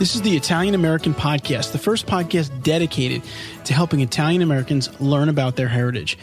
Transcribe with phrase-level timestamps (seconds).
[0.00, 3.20] This is the Italian American Podcast, the first podcast dedicated
[3.66, 6.16] to helping Italian Americans learn about their heritage.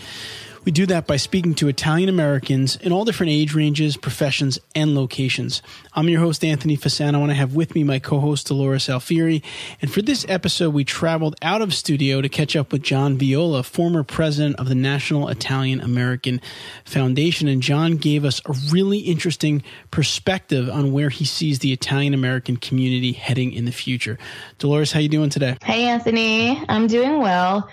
[0.67, 4.95] We do that by speaking to Italian Americans in all different age ranges, professions, and
[4.95, 5.61] locations.
[5.93, 9.41] I'm your host, Anthony Fasano, and I have with me my co host, Dolores Alfieri.
[9.81, 13.63] And for this episode, we traveled out of studio to catch up with John Viola,
[13.63, 16.41] former president of the National Italian American
[16.83, 17.47] Foundation.
[17.47, 22.57] And John gave us a really interesting perspective on where he sees the Italian American
[22.57, 24.17] community heading in the future.
[24.57, 25.55] Dolores, how you doing today?
[25.63, 26.61] Hey, Anthony.
[26.67, 27.69] I'm doing well.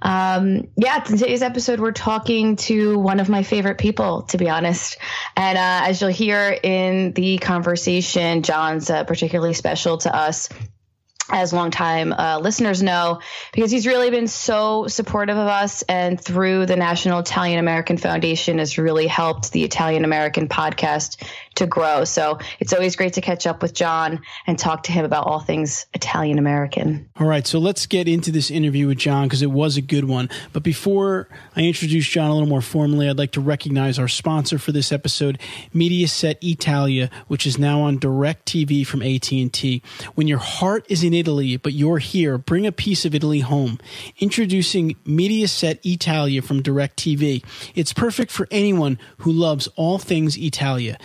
[0.00, 4.98] Um, yeah, today's episode, we're talking to one of my favorite people, to be honest.
[5.36, 10.48] And uh, as you'll hear in the conversation, John's uh, particularly special to us
[11.30, 13.20] as longtime uh, listeners know,
[13.52, 18.58] because he's really been so supportive of us and through the National Italian American Foundation
[18.58, 21.22] has really helped the Italian American podcast
[21.58, 22.04] to grow.
[22.04, 25.40] So it's always great to catch up with John and talk to him about all
[25.40, 27.08] things Italian American.
[27.18, 30.06] All right, so let's get into this interview with John because it was a good
[30.06, 30.28] one.
[30.52, 34.58] But before I introduce John a little more formally, I'd like to recognize our sponsor
[34.58, 35.38] for this episode,
[35.74, 39.82] Mediaset Italia, which is now on DirecTV from AT&T.
[40.14, 43.78] When your heart is in Italy, but you're here, bring a piece of Italy home.
[44.18, 47.44] Introducing Mediaset Italia from DirecTV.
[47.74, 50.98] It's perfect for anyone who loves all things Italia.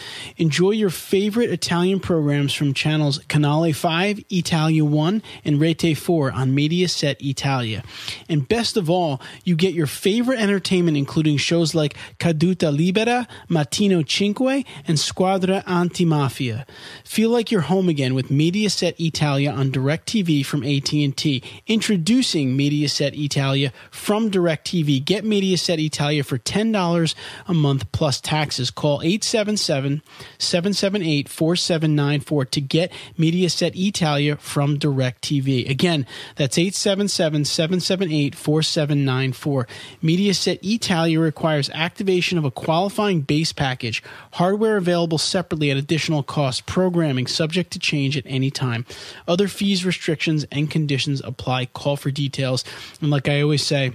[0.43, 6.53] Enjoy your favorite Italian programs from channels Canale 5, Italia 1, and Rete 4 on
[6.53, 7.81] Mediaset Italia.
[8.27, 14.03] And best of all, you get your favorite entertainment including shows like Caduta Libera, Mattino
[14.05, 16.65] Cinque, and Squadra Antimafia.
[17.05, 21.41] Feel like you're home again with Mediaset Italia on DirecTV from AT&T.
[21.67, 25.05] Introducing Mediaset Italia from DirecTV.
[25.05, 27.15] Get Mediaset Italia for $10
[27.47, 28.71] a month plus taxes.
[28.71, 30.01] Call 877
[30.43, 35.69] 778 4794 to get Mediaset Italia from DirecTV.
[35.69, 36.05] Again,
[36.35, 39.67] that's 877 778 4794.
[40.03, 46.65] Mediaset Italia requires activation of a qualifying base package, hardware available separately at additional cost,
[46.65, 48.85] programming subject to change at any time.
[49.27, 51.67] Other fees, restrictions, and conditions apply.
[51.67, 52.63] Call for details.
[53.01, 53.93] And like I always say,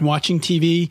[0.00, 0.90] watching TV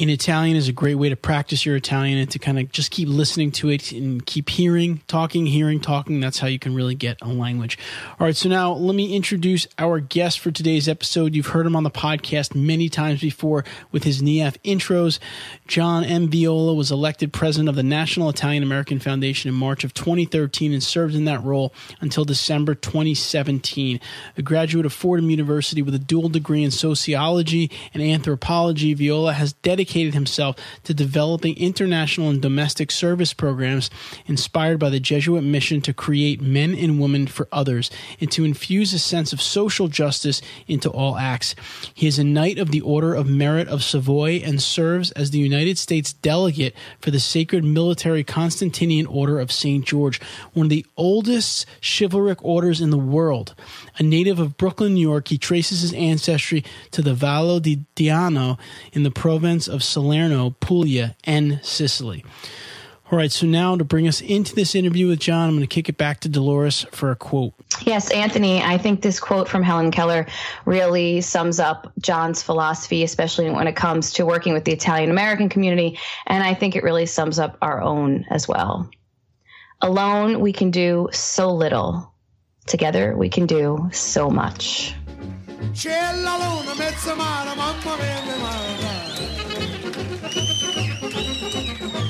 [0.00, 2.90] in Italian is a great way to practice your Italian and to kind of just
[2.90, 6.20] keep listening to it and keep hearing, talking, hearing, talking.
[6.20, 7.76] That's how you can really get a language.
[8.18, 11.34] All right, so now let me introduce our guest for today's episode.
[11.34, 13.62] You've heard him on the podcast many times before
[13.92, 15.18] with his NIAF intros.
[15.68, 16.30] John M.
[16.30, 20.82] Viola was elected president of the National Italian American Foundation in March of 2013 and
[20.82, 24.00] served in that role until December 2017.
[24.38, 29.52] A graduate of Fordham University with a dual degree in sociology and anthropology, Viola has
[29.52, 33.90] dedicated dedicated himself to developing international and domestic service programs
[34.26, 37.90] inspired by the Jesuit mission to create men and women for others
[38.20, 41.56] and to infuse a sense of social justice into all acts.
[41.92, 45.40] He is a Knight of the Order of Merit of Savoy and serves as the
[45.40, 49.84] United States delegate for the Sacred Military Constantinian Order of St.
[49.84, 50.20] George,
[50.52, 53.56] one of the oldest chivalric orders in the world.
[54.00, 58.58] A native of Brooklyn, New York, he traces his ancestry to the Vallo di Diano
[58.94, 62.24] in the province of Salerno, Puglia, and Sicily.
[63.12, 65.66] All right, so now to bring us into this interview with John, I'm going to
[65.66, 67.52] kick it back to Dolores for a quote.
[67.82, 70.26] Yes, Anthony, I think this quote from Helen Keller
[70.64, 75.50] really sums up John's philosophy, especially when it comes to working with the Italian American
[75.50, 75.98] community.
[76.26, 78.88] And I think it really sums up our own as well.
[79.82, 82.09] Alone, we can do so little.
[82.70, 84.94] Together, we can do so much.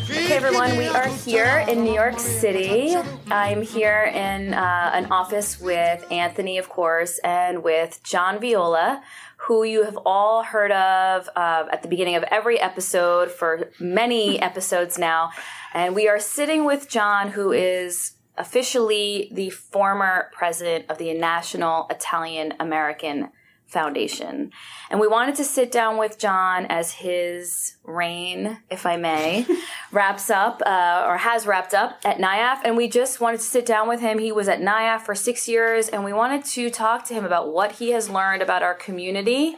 [0.05, 2.95] Hey everyone, we are here in New York City.
[3.31, 9.03] I'm here in uh, an office with Anthony, of course, and with John Viola,
[9.39, 14.39] who you have all heard of uh, at the beginning of every episode for many
[14.39, 15.31] episodes now.
[15.73, 21.87] And we are sitting with John, who is officially the former president of the National
[21.91, 23.29] Italian American
[23.67, 24.51] Foundation.
[24.91, 29.47] And we wanted to sit down with John as his reign, if I may,
[29.93, 32.61] wraps up uh, or has wrapped up at NIAF.
[32.65, 34.19] And we just wanted to sit down with him.
[34.19, 37.53] He was at NIAF for six years, and we wanted to talk to him about
[37.53, 39.55] what he has learned about our community,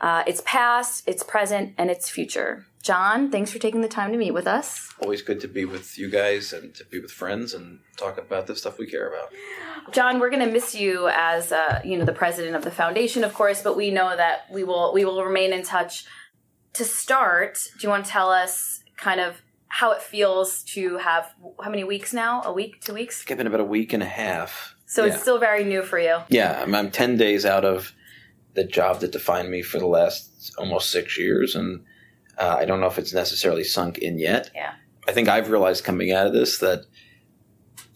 [0.00, 2.67] uh, its past, its present, and its future.
[2.82, 4.92] John, thanks for taking the time to meet with us.
[5.02, 8.46] Always good to be with you guys and to be with friends and talk about
[8.46, 9.32] the stuff we care about.
[9.92, 13.24] John, we're going to miss you as uh, you know the president of the foundation,
[13.24, 16.04] of course, but we know that we will we will remain in touch.
[16.74, 21.34] To start, do you want to tell us kind of how it feels to have
[21.62, 22.42] how many weeks now?
[22.44, 23.22] A week, two weeks?
[23.22, 24.74] It's been about a week and a half.
[24.86, 25.12] So yeah.
[25.12, 26.18] it's still very new for you.
[26.30, 27.92] Yeah, I'm, I'm 10 days out of
[28.54, 31.54] the job that defined me for the last almost six years.
[31.54, 31.84] And
[32.38, 34.50] uh, I don't know if it's necessarily sunk in yet.
[34.54, 34.72] Yeah.
[35.06, 36.84] I think I've realized coming out of this that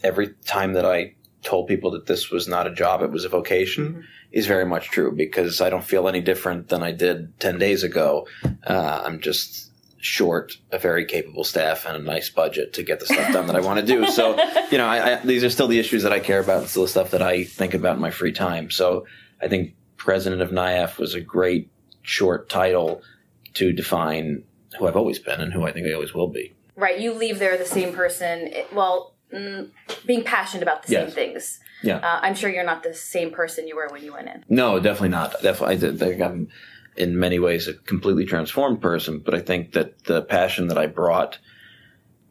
[0.03, 3.29] every time that I told people that this was not a job, it was a
[3.29, 4.01] vocation, Mm-hmm.
[4.33, 7.83] is very much true because I don't feel any different than I did 10 days
[7.83, 8.27] ago.
[8.65, 13.07] Uh, I'm just short a very capable staff and a nice budget to get the
[13.07, 14.07] stuff done that I want to do.
[14.07, 14.37] So,
[14.71, 16.83] you know, I, I, these are still the issues that I care about and still
[16.83, 18.71] the stuff that I think about in my free time.
[18.71, 19.07] So
[19.41, 21.71] I think president of NIAF was a great
[22.03, 23.03] short title
[23.55, 24.45] to define
[24.79, 26.53] who I've always been and who I think I always will be.
[26.77, 26.99] Right.
[26.99, 28.51] You leave there the same person.
[28.73, 29.69] well, mm,
[30.07, 31.07] being passionate about the Yes.
[31.09, 31.61] same things.
[31.83, 31.97] Yeah.
[31.97, 34.45] Uh, I'm sure you're not the same person you were when you went in.
[34.49, 35.41] No, definitely not.
[35.43, 36.49] Definitely, I think I'm
[36.97, 39.19] in many ways a completely transformed person.
[39.19, 41.39] But I think that the passion that I brought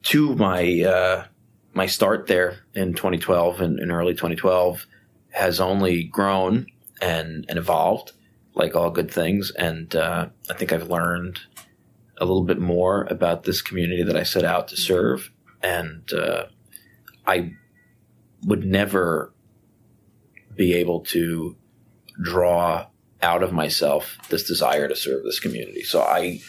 [0.03, 1.25] to my uh,
[1.73, 4.85] my start there in 2012 and in early 2012
[5.31, 6.67] has only grown
[7.01, 8.13] and and evolved,
[8.53, 9.51] like all good things.
[9.51, 11.39] And uh, I think I've learned
[12.17, 15.31] a little bit more about this community that I set out to serve,
[15.63, 16.45] and uh,
[17.25, 17.53] I
[18.45, 19.33] would never
[20.55, 21.55] be able to
[22.21, 22.87] draw
[23.21, 25.83] out of myself this desire to serve this community.
[25.83, 26.41] So I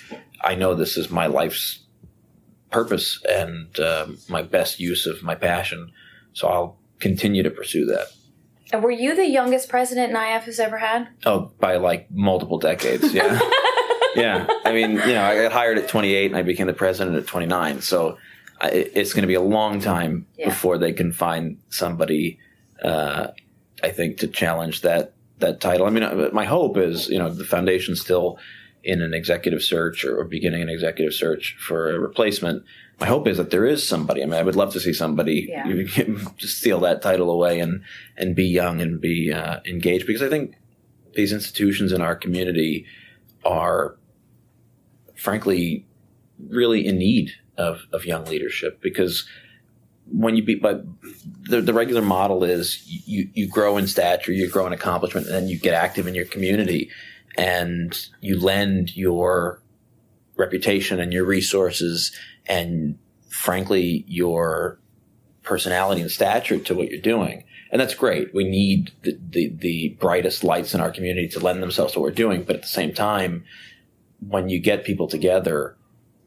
[0.43, 1.81] I know this is my life's
[2.71, 5.93] purpose and um, my best use of my passion.
[6.33, 8.07] So I'll continue to pursue that.
[8.73, 11.09] And were you the youngest president NIAF has ever had?
[11.27, 13.39] Oh, by like multiple decades, yeah,
[14.17, 14.47] yeah.
[14.65, 17.27] I mean, you know, I got hired at 28 and I became the president at
[17.27, 17.83] 29.
[17.83, 18.17] So
[18.61, 20.49] I, it's going to be a long time Yeah.
[20.49, 22.39] before they can find somebody.
[22.83, 23.29] Uh,
[23.83, 25.87] I think to challenge that that title.
[25.87, 28.39] I mean, uh, my hope is, you know, the foundation's still
[28.85, 32.65] in an executive search or, or beginning an executive search for a replacement.
[33.01, 34.23] My hope is that there is somebody.
[34.23, 35.67] I mean, I would love to see somebody Yeah.
[36.39, 37.83] steal that title away and
[38.17, 40.55] and be young and be uh, engaged because I think
[41.15, 42.87] these institutions in our community
[43.45, 43.97] are,
[45.15, 45.87] frankly,
[46.49, 49.27] really in need of, of young leadership because
[50.11, 50.85] when you be, but
[51.43, 55.35] the, the regular model is you, you grow in stature, you grow in accomplishment, and
[55.35, 56.91] then you get active in your community
[57.37, 59.63] and you lend your
[60.37, 62.13] reputation and your resources
[62.47, 62.99] and
[63.29, 64.79] frankly your
[65.43, 67.45] personality and stature to what you're doing.
[67.71, 68.35] And that's great.
[68.35, 72.05] We need the, the, the brightest lights in our community to lend themselves to what
[72.05, 72.43] we're doing.
[72.43, 73.45] But at the same time,
[74.29, 75.77] when you get people together,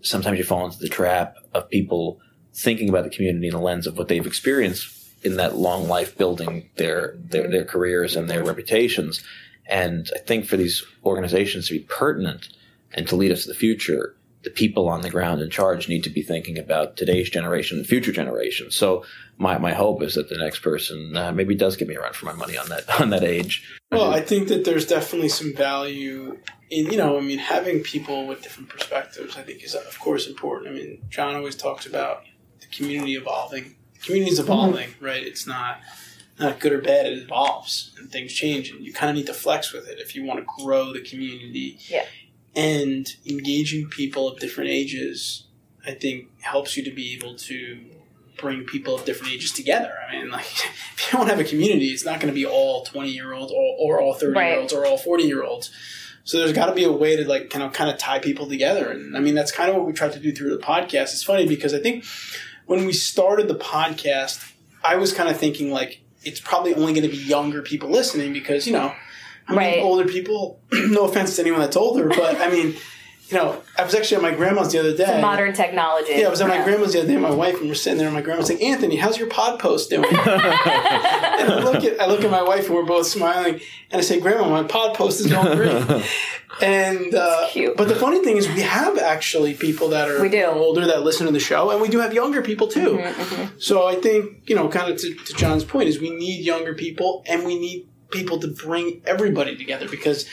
[0.02, 2.19] sometimes you fall into the trap of people
[2.54, 6.18] thinking about the community in the lens of what they've experienced in that long life
[6.18, 9.24] building their, their, their careers and their reputations.
[9.68, 12.50] And I think for these organizations to be pertinent
[12.94, 16.04] and to lead us to the future, the people on the ground in charge need
[16.04, 18.76] to be thinking about today's generation and future generations.
[18.76, 19.04] So
[19.38, 22.14] my, my hope is that the next person uh, maybe does give me a run
[22.14, 23.68] for my money on that on that age.
[23.92, 26.38] Well, I think that there's definitely some value
[26.70, 30.28] in, you know, I mean, having people with different perspectives, I think is, of course,
[30.28, 30.72] important.
[30.72, 32.24] I mean, John always talks about
[32.60, 33.76] the community evolving.
[33.96, 35.24] The community is evolving, right?
[35.24, 35.80] It's not
[36.40, 37.06] not good or bad.
[37.06, 40.16] It evolves and things change, and you kind of need to flex with it if
[40.16, 41.80] you want to grow the community.
[41.88, 42.06] Yeah.
[42.56, 45.45] And engaging people of different ages,
[45.86, 47.80] I think, helps you to be able to
[48.38, 49.94] bring people of different ages together.
[50.07, 52.86] I mean, like, if you don't have a community, it's not going to be all
[52.86, 55.71] 20 year olds or, or all 30 year olds or all 40 year olds.
[56.26, 58.48] So there's got to be a way to like kind of kind of tie people
[58.48, 61.14] together, and I mean that's kind of what we tried to do through the podcast.
[61.14, 62.04] It's funny because I think
[62.66, 64.52] when we started the podcast,
[64.83, 68.34] I was kind of thinking like it's probably only going to be younger people listening
[68.34, 68.94] because you know,
[69.48, 69.80] I mean, Right.
[69.80, 70.60] older people.
[70.74, 72.76] no offense to anyone that's older, but I mean,
[73.28, 75.20] you know, I was actually at my grandma's the other day.
[75.20, 76.12] Modern technology.
[76.16, 77.16] Yeah, I was at my grandma's the other day.
[77.16, 79.60] with My wife and we're sitting there, and my grandma's like, "Anthony, how's your pod
[79.60, 80.16] post doing?" and
[81.52, 83.56] I look at I look at my wife, and we're both smiling,
[83.92, 86.06] and I say, "Grandma, my pod post is going great."
[86.62, 87.76] and uh, cute.
[87.76, 90.46] but the funny thing is, we have actually people that are We do.
[90.46, 92.98] older that listen to the show, and we do have younger people too.
[92.98, 96.46] Mm-hmm, So I think you know, kind of to, to John's point, is we need
[96.46, 100.26] younger people, and we need people to bring everybody together because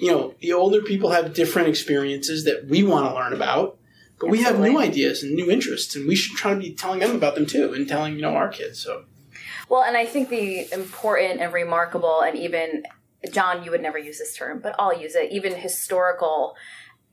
[0.00, 3.76] you know the older people have different experiences that we want to learn about.
[4.18, 7.00] But we have new ideas and new interests, and we should try to be telling
[7.00, 8.78] them about them too, and telling you know our kids.
[8.78, 9.04] So
[9.68, 12.84] Well, and I think the important and remarkable, and even
[13.32, 15.32] John, you would never use this term, but I'll use it.
[15.32, 16.54] Even historical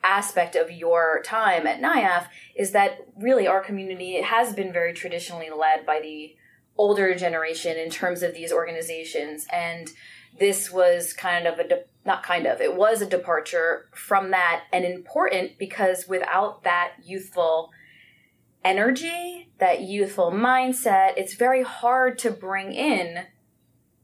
[0.03, 5.50] aspect of your time at NIAF is that really our community has been very traditionally
[5.50, 6.36] led by the
[6.77, 9.91] older generation in terms of these organizations, and
[10.39, 14.63] this was kind of a de- not kind of it was a departure from that,
[14.72, 17.72] and important because without that youthful
[18.63, 23.25] energy, that youthful mindset, it's very hard to bring in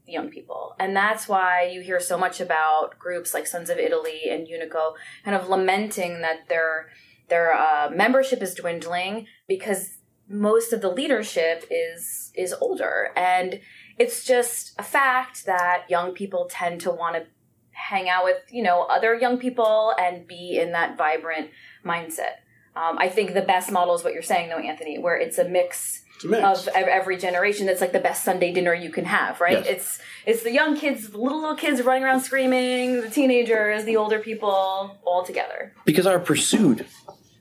[0.06, 0.74] young people.
[0.78, 4.92] And that's why you hear so much about groups like Sons of Italy and Unico
[5.24, 6.88] kind of lamenting that their
[7.28, 9.98] their uh, membership is dwindling because
[10.28, 13.60] most of the leadership is is older and
[13.98, 17.26] it's just a fact that young people tend to want to
[17.70, 21.50] hang out with you know other young people and be in that vibrant
[21.84, 22.36] mindset.
[22.76, 25.44] Um, i think the best model is what you're saying though anthony where it's a
[25.44, 29.64] mix of every generation that's like the best sunday dinner you can have right?
[29.64, 29.66] Yes.
[29.66, 33.96] it's it's the young kids the little little kids running around screaming the teenagers the
[33.96, 35.72] older people all together.
[35.84, 36.86] Because our pursuit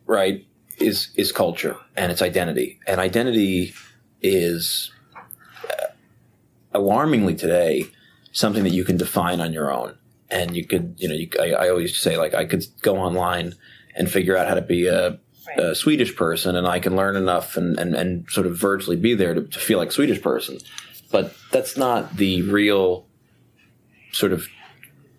[0.05, 0.45] right
[0.79, 2.79] is is culture and its identity.
[2.88, 3.74] And identity
[4.22, 4.91] is
[6.74, 7.86] alarmingly today
[8.32, 9.98] something that you can define on your own
[10.30, 13.53] and you could you know you, I, I, always say like i could go online
[13.96, 15.60] and figure out how to be a, right.
[15.60, 19.13] a swedish person and i can learn enough and, and, and sort of virtually be
[19.13, 20.58] there to, to feel like a swedish person
[21.12, 23.06] but that's not the real
[24.12, 24.48] sort of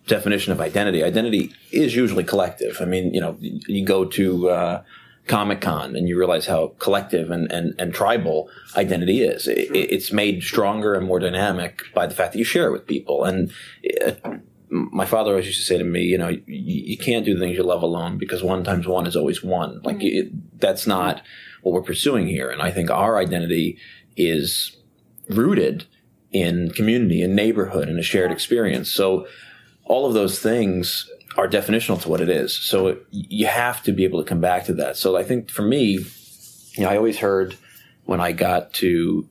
[0.07, 1.03] definition of identity.
[1.03, 2.77] Identity is usually collective.
[2.81, 4.83] I mean, you know, you go to uh,
[5.27, 9.47] Comic Con and you realize how collective and, and, and tribal identity is.
[9.47, 12.85] It, it's made stronger and more dynamic by the fact that you share it with
[12.85, 13.23] people.
[13.23, 13.51] And
[14.05, 14.37] uh,
[14.69, 17.39] my father always used to say to me, you know, you, you, can't do the
[17.39, 19.81] things you love alone because one times one is always one.
[19.83, 20.27] Like mm-hmm.
[20.27, 21.21] it, that's not
[21.61, 22.49] what we're pursuing here.
[22.49, 23.77] And I think our identity
[24.15, 24.77] is
[25.29, 25.85] rooted
[26.31, 28.91] in community and neighborhood and a shared experience.
[28.91, 29.27] So
[29.85, 32.55] all of those things are definitional to what it is.
[32.55, 34.97] So it, you have to be able to come back to that.
[34.97, 35.99] So I think for me,
[36.73, 37.57] you know, I always heard
[38.05, 39.27] when I got to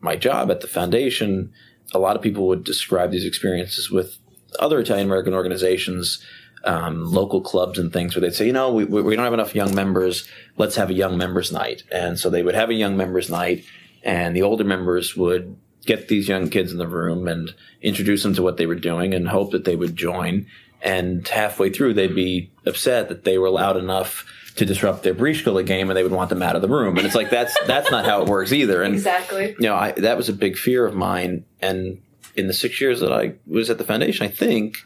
[0.00, 1.52] my job at the foundation,
[1.94, 4.18] a lot of people would describe these experiences with
[4.58, 6.22] other Italian American organizations,
[6.64, 9.54] um, local clubs and things where they'd say, you know, we, we don't have enough
[9.54, 10.28] young members.
[10.56, 11.82] Let's have a young members night.
[11.90, 13.64] And so they would have a young members night
[14.02, 18.34] and the older members would get these young kids in the room and introduce them
[18.34, 20.46] to what they were doing and hope that they would join.
[20.82, 25.64] And halfway through, they'd be upset that they were loud enough to disrupt their Briscola
[25.64, 26.98] game and they would want them out of the room.
[26.98, 28.82] And it's like, that's, that's not how it works either.
[28.82, 29.54] And, exactly.
[29.58, 31.44] You know, I, that was a big fear of mine.
[31.60, 32.02] And
[32.34, 34.78] in the six years that I was at the foundation, I think,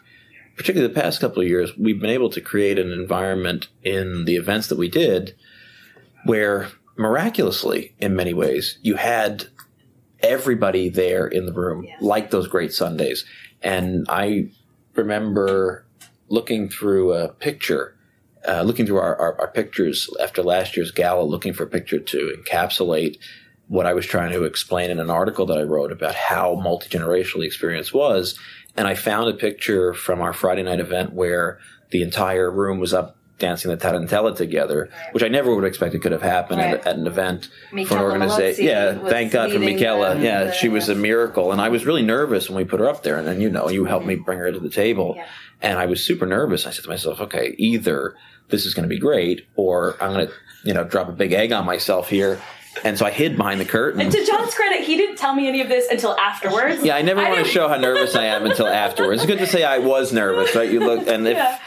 [0.57, 4.37] particularly the past couple of years, we've been able to create an environment in the
[4.37, 5.35] events that we did
[6.25, 9.47] where miraculously, in many ways, you had
[10.21, 13.25] everybody there in the room, like those great Sundays.
[13.63, 14.51] And I
[14.95, 15.86] remember
[16.29, 17.97] looking through a picture,
[18.47, 21.99] uh, looking through our, our, our, pictures after last year's gala, looking for a picture
[21.99, 23.19] to encapsulate
[23.69, 26.89] what I was trying to explain in an article that I wrote about how multi
[26.89, 28.39] generational the experience was.
[28.77, 31.59] And I found a picture from our Friday night event where
[31.91, 35.15] the entire room was up dancing the tarantella together, right.
[35.15, 36.75] which I never would have expected could have happened right.
[36.75, 38.65] at, at, an event Michela for an organization.
[38.65, 40.19] Yeah, thank God for Michela.
[40.19, 42.89] yeah, the, she was a miracle, and I was really nervous when we put her
[42.89, 43.19] up there.
[43.19, 44.25] And then you know, you helped me mm-hmm.
[44.25, 45.27] bring her to the table, yeah.
[45.61, 46.67] and I was super nervous.
[46.67, 48.15] I said to myself, okay, either
[48.49, 50.33] this is going to be great, or I'm going to
[50.65, 52.41] you know drop a big egg on myself here.
[52.85, 54.03] And so I hid behind the curtain.
[54.03, 56.85] And to John's credit, he didn't tell me any of this until afterwards.
[56.85, 59.23] Yeah, I never I want to show how nervous I am until afterwards.
[59.23, 60.71] It's good to say I was nervous, right?
[60.71, 61.59] You look, and if yeah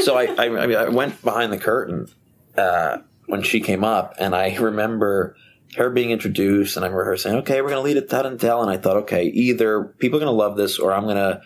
[0.00, 2.08] so I, I, I, mean, I went behind the curtain
[2.56, 5.36] uh, when she came up, and I remember
[5.76, 8.26] her being introduced, and I remember her saying, "Okay, we're going to lead it that
[8.26, 11.04] and tell." And I thought, okay, either people are going to love this, or I'm
[11.04, 11.40] going to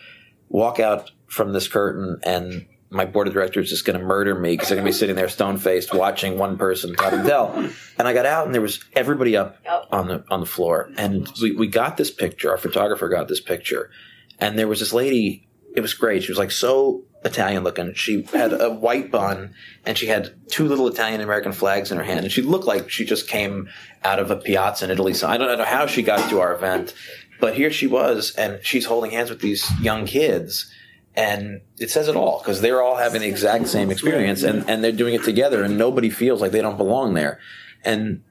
[0.49, 4.35] walk out from this curtain and my board of directors is just going to murder
[4.35, 7.27] me because they're going to be sitting there stone faced watching one person tell and
[7.27, 7.69] tell.
[7.97, 9.57] And I got out and there was everybody up
[9.91, 12.49] on the on the floor, and we we got this picture.
[12.49, 13.91] Our photographer got this picture,
[14.39, 15.47] and there was this lady.
[15.75, 16.23] It was great.
[16.23, 17.93] She was like so Italian looking.
[17.95, 19.53] She had a white bun
[19.85, 22.21] and she had two little Italian American flags in her hand.
[22.21, 23.69] And she looked like she just came
[24.03, 25.13] out of a piazza in Italy.
[25.13, 26.93] So I don't know how she got to our event,
[27.41, 30.71] but here she was and she's holding hands with these young kids.
[31.15, 34.81] And it says it all because they're all having the exact same experience and, and
[34.81, 37.39] they're doing it together and nobody feels like they don't belong there.
[37.83, 38.23] And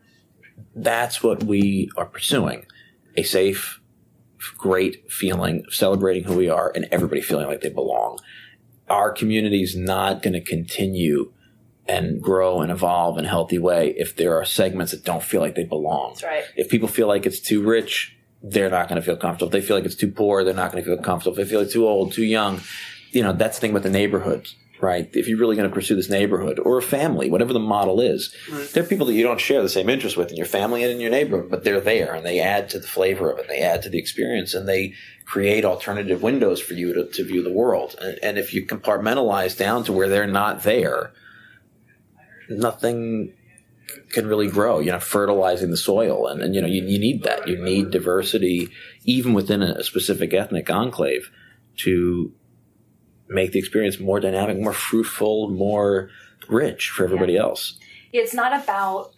[0.74, 2.64] that's what we are pursuing
[3.16, 3.80] a safe,
[4.56, 8.18] great feeling of celebrating who we are and everybody feeling like they belong
[8.90, 11.32] our community is not going to continue
[11.86, 15.40] and grow and evolve in a healthy way if there are segments that don't feel
[15.40, 16.10] like they belong.
[16.10, 16.44] That's right.
[16.56, 19.48] If people feel like it's too rich, they're not going to feel comfortable.
[19.48, 21.38] If they feel like it's too poor, they're not going to feel comfortable.
[21.38, 22.60] If they feel like too old, too young,
[23.10, 24.46] you know, that's the thing about the neighborhood,
[24.80, 25.08] right?
[25.14, 28.34] If you're really going to pursue this neighborhood or a family, whatever the model is,
[28.50, 28.68] right.
[28.70, 30.92] there are people that you don't share the same interest with in your family and
[30.92, 33.48] in your neighborhood, but they're there and they add to the flavor of it.
[33.48, 34.94] They add to the experience and they
[35.24, 37.94] create alternative windows for you to, to view the world.
[38.00, 41.12] And, and if you compartmentalize down to where they're not there,
[42.48, 43.34] nothing
[44.10, 44.78] can really grow.
[44.78, 47.46] You know, fertilizing the soil, and, and you know you, you need that.
[47.48, 48.68] You need diversity,
[49.04, 51.30] even within a specific ethnic enclave,
[51.78, 52.32] to
[53.28, 56.10] make the experience more dynamic, more fruitful, more
[56.48, 57.42] rich for everybody yeah.
[57.42, 57.78] else.
[58.12, 59.12] It's not about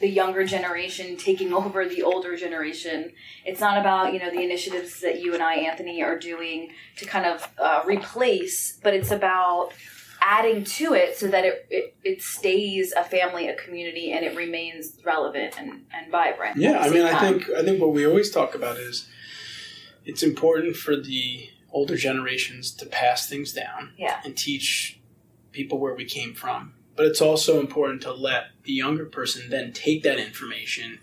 [0.00, 3.12] the younger generation taking over the older generation.
[3.44, 7.06] It's not about you know the initiatives that you and I, Anthony, are doing to
[7.06, 9.72] kind of uh, replace, but it's about
[10.20, 14.34] adding to it so that it, it, it stays a family, a community, and it
[14.34, 16.56] remains relevant and, and vibrant.
[16.56, 17.14] Yeah, I mean, time.
[17.14, 19.08] I think I think what we always talk about is
[20.04, 24.20] it's important for the older generations to pass things down yeah.
[24.24, 25.00] and teach
[25.52, 26.72] people where we came from.
[26.96, 31.00] But it's also important to let the younger person then take that information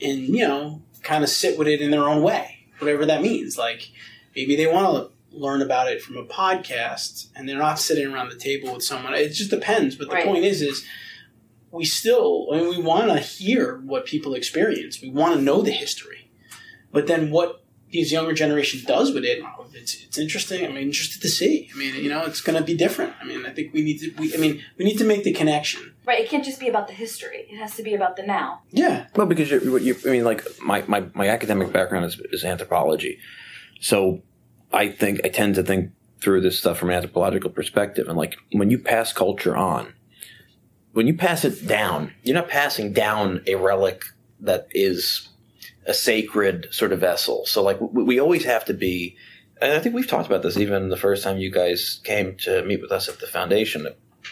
[0.00, 3.58] and, you know, kind of sit with it in their own way, whatever that means.
[3.58, 3.90] Like
[4.34, 8.30] maybe they want to learn about it from a podcast and they're not sitting around
[8.30, 9.12] the table with someone.
[9.12, 9.96] It just depends.
[9.96, 10.24] But the right.
[10.24, 10.86] point is, is
[11.70, 15.02] we still, I mean, we want to hear what people experience.
[15.02, 16.30] We want to know the history.
[16.90, 17.65] But then what
[17.96, 20.64] these younger generation does with it, it's, it's interesting.
[20.64, 21.70] I'm interested to see.
[21.74, 23.12] I mean, you know, it's going to be different.
[23.20, 24.10] I mean, I think we need to.
[24.18, 25.94] We, I mean, we need to make the connection.
[26.04, 26.20] Right.
[26.20, 27.46] It can't just be about the history.
[27.50, 28.62] It has to be about the now.
[28.70, 29.06] Yeah.
[29.16, 33.18] Well, because you, you I mean, like my, my, my academic background is, is anthropology,
[33.80, 34.22] so
[34.72, 38.36] I think I tend to think through this stuff from an anthropological perspective, and like
[38.52, 39.94] when you pass culture on,
[40.92, 44.02] when you pass it down, you're not passing down a relic
[44.40, 45.25] that is
[45.86, 47.46] a sacred sort of vessel.
[47.46, 49.16] So like we, we always have to be,
[49.60, 52.64] and I think we've talked about this even the first time you guys came to
[52.64, 53.86] meet with us at the foundation,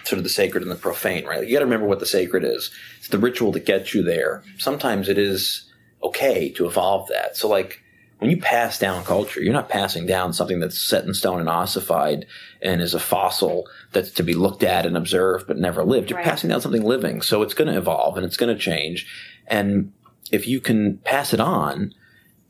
[0.05, 1.39] sort of the sacred and the profane, right?
[1.39, 2.71] Like you got to remember what the sacred is.
[2.99, 4.43] It's the ritual that gets you there.
[4.59, 5.71] Sometimes it is
[6.03, 7.37] okay to evolve that.
[7.37, 7.81] So like
[8.19, 11.49] when you pass down culture, you're not passing down something that's set in stone and
[11.49, 12.27] ossified
[12.63, 16.11] and is a fossil that's to be looked at and observed but never lived.
[16.11, 16.27] You're right.
[16.27, 17.23] passing down something living.
[17.23, 19.07] So it's going to evolve and it's going to change.
[19.47, 19.93] And
[20.31, 21.95] if you can pass it on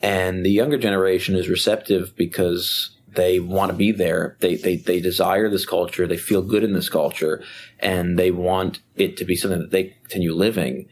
[0.01, 4.37] and the younger generation is receptive because they want to be there.
[4.41, 6.07] They, they, they desire this culture.
[6.07, 7.43] They feel good in this culture
[7.81, 10.89] and they want it to be something that they continue living.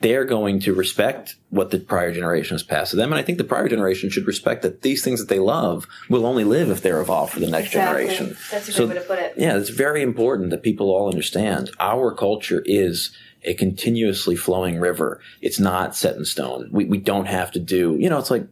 [0.00, 3.12] They're going to respect what the prior generation has passed to them.
[3.12, 6.26] And I think the prior generation should respect that these things that they love will
[6.26, 8.06] only live if they're evolved for the next exactly.
[8.06, 8.36] generation.
[8.50, 9.34] That's a good so, way to put it.
[9.36, 15.20] Yeah, it's very important that people all understand our culture is a continuously flowing river.
[15.40, 16.68] It's not set in stone.
[16.70, 18.46] We, we don't have to do, you know, it's like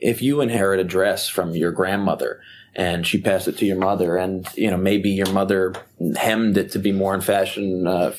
[0.00, 2.40] if you inherit a dress from your grandmother
[2.74, 5.74] and she passed it to your mother and, you know, maybe your mother
[6.16, 8.12] hemmed it to be more in fashion, uh,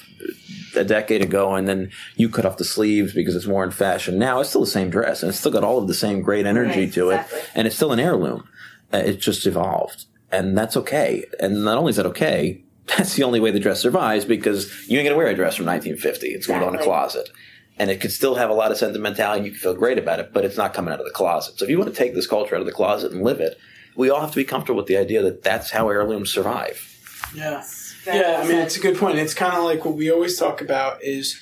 [0.76, 4.20] a decade ago and then you cut off the sleeves because it's more in fashion
[4.20, 6.46] now it's still the same dress and it's still got all of the same great
[6.46, 7.40] energy right, to exactly.
[7.40, 8.48] it and it's still an heirloom
[8.94, 13.24] uh, it's just evolved and that's okay and not only is that okay that's the
[13.24, 16.28] only way the dress survives because you ain't gonna wear a dress from 1950.
[16.28, 17.30] It's gonna go in a closet.
[17.78, 19.46] And it could still have a lot of sentimentality.
[19.46, 21.60] You can feel great about it, but it's not coming out of the closet.
[21.60, 23.58] So if you want to take this culture out of the closet and live it,
[23.98, 26.92] we all have to be comfortable with the idea that that's how heirlooms survive.
[27.34, 27.64] Yeah.
[28.06, 29.18] Yeah, I mean, it's a good point.
[29.18, 31.42] It's kind of like what we always talk about is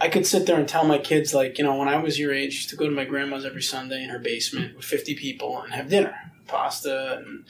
[0.00, 2.32] I could sit there and tell my kids, like, you know, when I was your
[2.32, 5.14] age, I used to go to my grandma's every Sunday in her basement with 50
[5.14, 6.14] people and have dinner,
[6.46, 7.44] pasta and,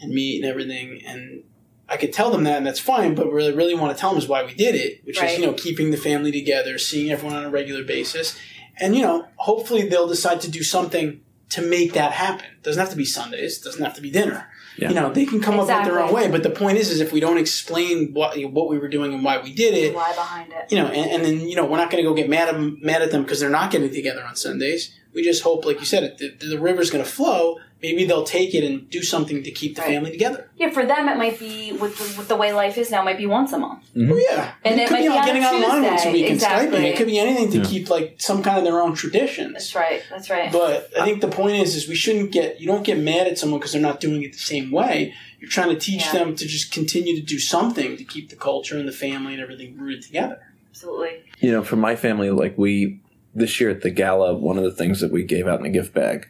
[0.00, 1.00] and meat and everything.
[1.06, 1.44] And
[1.88, 3.14] I could tell them that, and that's fine.
[3.14, 5.30] But really, really want to tell them is why we did it, which right.
[5.30, 8.38] is you know keeping the family together, seeing everyone on a regular basis,
[8.78, 11.20] and you know hopefully they'll decide to do something
[11.50, 12.46] to make that happen.
[12.46, 13.58] It doesn't have to be Sundays.
[13.58, 14.48] It doesn't have to be dinner.
[14.78, 14.88] Yeah.
[14.88, 15.72] You know, they can come exactly.
[15.72, 16.30] up with their own way.
[16.30, 19.24] But the point is, is if we don't explain what what we were doing and
[19.24, 21.78] why we did it, why behind it, you know, and, and then you know we're
[21.78, 23.90] not going to go get mad at them, mad at them because they're not getting
[23.90, 24.94] together on Sundays.
[25.14, 28.54] We just hope, like you said, the, the river's going to flow maybe they'll take
[28.54, 29.90] it and do something to keep the right.
[29.90, 30.48] family together.
[30.56, 33.02] Yeah, for them it might be with the, with the way life is now.
[33.02, 33.84] It might be once a month.
[33.94, 34.12] Mm-hmm.
[34.12, 36.66] Oh yeah, and, it, it, could be getting on online once a week exactly.
[36.66, 36.90] and Skyping.
[36.90, 37.64] It could be anything to yeah.
[37.64, 39.52] keep like some kind of their own traditions.
[39.52, 40.02] That's right.
[40.10, 40.50] That's right.
[40.50, 43.38] But I think the point is, is we shouldn't get you don't get mad at
[43.38, 45.14] someone because they're not doing it the same way.
[45.40, 46.12] You're trying to teach yeah.
[46.12, 49.42] them to just continue to do something to keep the culture and the family and
[49.42, 50.40] everything rooted together.
[50.70, 51.22] Absolutely.
[51.40, 53.00] You know, for my family, like we
[53.34, 55.70] this year at the gala, one of the things that we gave out in a
[55.70, 56.26] gift bag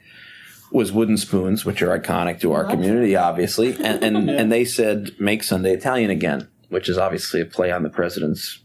[0.77, 5.11] was wooden spoons, which are iconic to our community, obviously, and and, and they said
[5.19, 8.61] "Make Sunday Italian again," which is obviously a play on the president's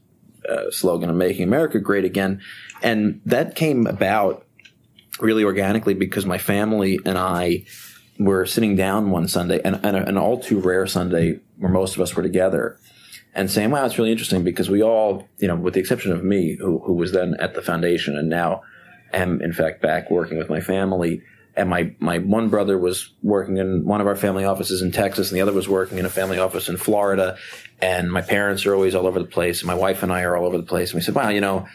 [0.47, 2.41] uh, slogan of "Making America Great Again,"
[2.83, 4.45] and that came about
[5.21, 7.63] really organically because my family and I
[8.19, 12.01] were sitting down one Sunday, and, and an all too rare Sunday where most of
[12.01, 12.77] us were together,
[13.33, 16.25] and saying, "Wow, it's really interesting," because we all, you know, with the exception of
[16.25, 18.63] me, who who was then at the foundation and now
[19.13, 21.21] am in fact back working with my family
[21.55, 25.29] and my my one brother was working in one of our family offices in Texas,
[25.29, 27.37] and the other was working in a family office in Florida.
[27.81, 30.37] And my parents are always all over the place, and my wife and I are
[30.37, 30.91] all over the place.
[30.91, 31.67] And we said, "Wow, you know,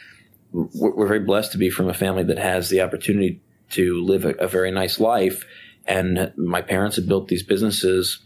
[0.53, 4.25] we're, we're very blessed to be from a family that has the opportunity to live
[4.25, 5.45] a, a very nice life."
[5.87, 8.21] And my parents have built these businesses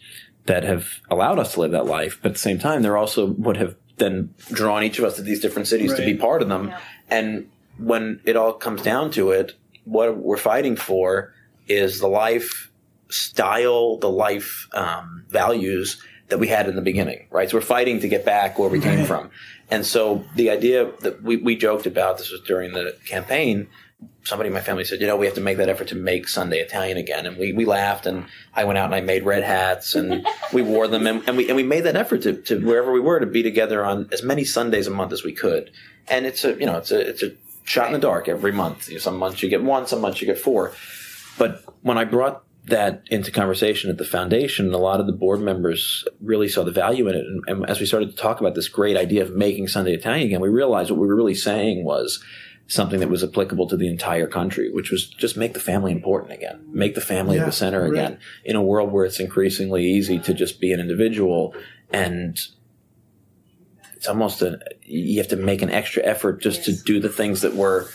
[0.46, 3.26] that have allowed us to live that life, but at the same time, they're also
[3.26, 6.48] would have then drawn each of us to these different cities to be part of
[6.48, 6.72] them.
[7.10, 9.52] And when it all comes down to it,
[9.84, 11.34] what we're fighting for
[11.70, 12.70] is the life
[13.08, 17.50] style, the life um, values that we had in the beginning, right?
[17.50, 19.30] So we're fighting to get back where we came from.
[19.70, 23.68] And so the idea that we, we joked about, this was during the campaign,
[24.24, 26.28] somebody in my family said, you know, we have to make that effort to make
[26.28, 27.26] Sunday Italian again.
[27.26, 30.62] And we, we laughed and I went out and I made red hats and we
[30.62, 33.20] wore them and, and we, and we made that effort to, to wherever we were
[33.20, 35.70] to be together on as many Sundays a month as we could.
[36.08, 37.32] And it's a, you know, it's a, it's a
[37.64, 38.88] shot in the dark every month.
[38.88, 40.72] You know, some months you get one, some months you get four.
[41.40, 45.40] But when I brought that into conversation at the foundation, a lot of the board
[45.40, 47.24] members really saw the value in it.
[47.24, 50.26] And, and as we started to talk about this great idea of making Sunday Italian
[50.26, 52.22] again, we realized what we were really saying was
[52.66, 56.32] something that was applicable to the entire country, which was just make the family important
[56.32, 57.90] again, make the family Yeah, the center right.
[57.90, 61.54] again in a world where it's increasingly easy to just be an individual
[61.90, 62.38] and
[63.96, 67.40] it's almost a you have to make an extra effort just to do the things
[67.40, 67.88] that were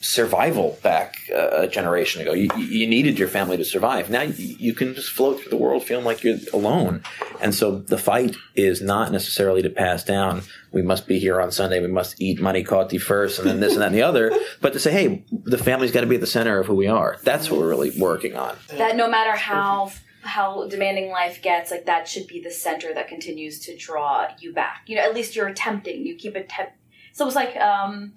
[0.00, 2.32] survival back uh, a generation ago.
[2.32, 4.10] You, you needed your family to survive.
[4.10, 7.02] Now you, you can just float through the world feeling like you're alone.
[7.40, 10.42] And so the fight is not necessarily to pass down.
[10.72, 11.80] We must be here on Sunday.
[11.80, 14.32] We must eat manicotti first, and then this and that and the other.
[14.60, 16.88] But to say, hey, the family's got to be at the center of who we
[16.88, 17.18] are.
[17.22, 18.56] That's what we're really working on.
[18.76, 23.08] that no matter how how demanding life gets like that should be the center that
[23.08, 26.74] continues to draw you back you know at least you're attempting you keep attempting.
[27.12, 28.12] So it's like um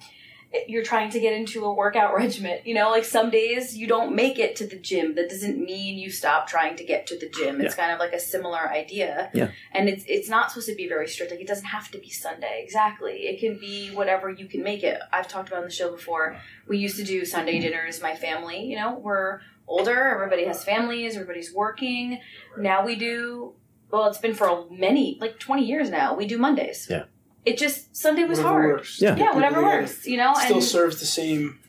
[0.68, 4.16] you're trying to get into a workout regimen you know like some days you don't
[4.16, 5.16] make it to the gym.
[5.16, 7.62] That doesn't mean you stop trying to get to the gym.
[7.62, 9.30] It's kind of like a similar idea.
[9.34, 9.52] Yeah.
[9.72, 11.32] and it's it's not supposed to be very strict.
[11.32, 12.62] Like it doesn't have to be sunday.
[12.64, 13.28] Exactly.
[13.28, 15.00] It can be whatever you can make it.
[15.12, 16.38] I've talked about on the show before.
[16.68, 17.64] We used to do sunday mm-hmm.
[17.64, 20.16] dinners my family you know we're older.
[20.16, 21.16] Everybody has families.
[21.16, 22.20] Everybody's working.
[22.58, 23.54] Now we do
[23.90, 26.88] well it's been for many like 20 years now we do mondays.
[26.90, 27.06] Yeah.
[27.46, 29.02] It just sunday was Whatever hard works.
[29.02, 29.16] Yeah.
[29.16, 29.82] Yeah whatever together.
[29.82, 31.60] works you know Still and serves the same.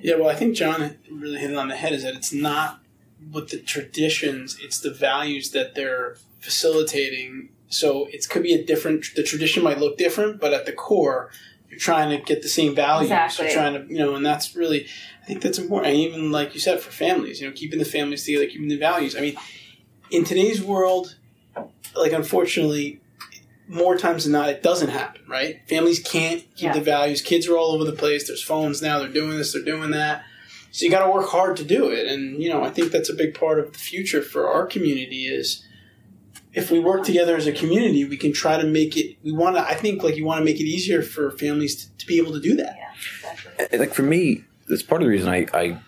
[0.00, 1.92] Yeah, well, I think John really hit it on the head.
[1.92, 2.80] Is that it's not
[3.32, 7.50] with the traditions; it's the values that they're facilitating.
[7.68, 9.06] So it could be a different.
[9.16, 11.30] The tradition might look different, but at the core,
[11.68, 13.10] you're trying to get the same values.
[13.10, 13.46] Exactly.
[13.46, 14.86] You're trying to, you know, and that's really,
[15.22, 15.92] I think that's important.
[15.92, 18.78] And even like you said, for families, you know, keeping the families together, keeping the
[18.78, 19.16] values.
[19.16, 19.36] I mean,
[20.10, 21.16] in today's world,
[21.94, 23.00] like unfortunately,
[23.68, 25.60] more times than not, it doesn't happen, right?
[25.68, 26.72] Families can't keep Yeah.
[26.74, 27.20] the values.
[27.20, 28.26] Kids are all over the place.
[28.26, 28.98] There's phones now.
[28.98, 29.52] They're doing this.
[29.52, 30.22] They're doing that.
[30.70, 32.06] So you got to work hard to do it.
[32.06, 35.26] And you know, I think that's a big part of the future for our community
[35.26, 35.64] is
[36.54, 39.16] if we work together as a community, we can try to make it.
[39.22, 39.62] We want to.
[39.62, 42.32] I think like you want to make it easier for families to, to be able
[42.32, 42.76] to do that.
[42.78, 45.78] yeah exactly eh, like for me, that's part of the reason I, I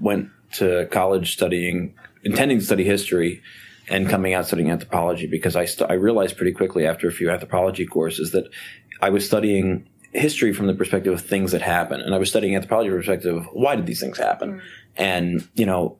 [0.00, 3.42] went to college studying, intending to study history,
[3.88, 7.30] and coming out studying anthropology because I st- I realized pretty quickly after a few
[7.30, 8.48] anthropology courses that
[9.00, 12.54] I was studying history from the perspective of things that happen, and I was studying
[12.54, 14.62] anthropology from the perspective of why did these things happen, mm.
[14.96, 15.98] and you know,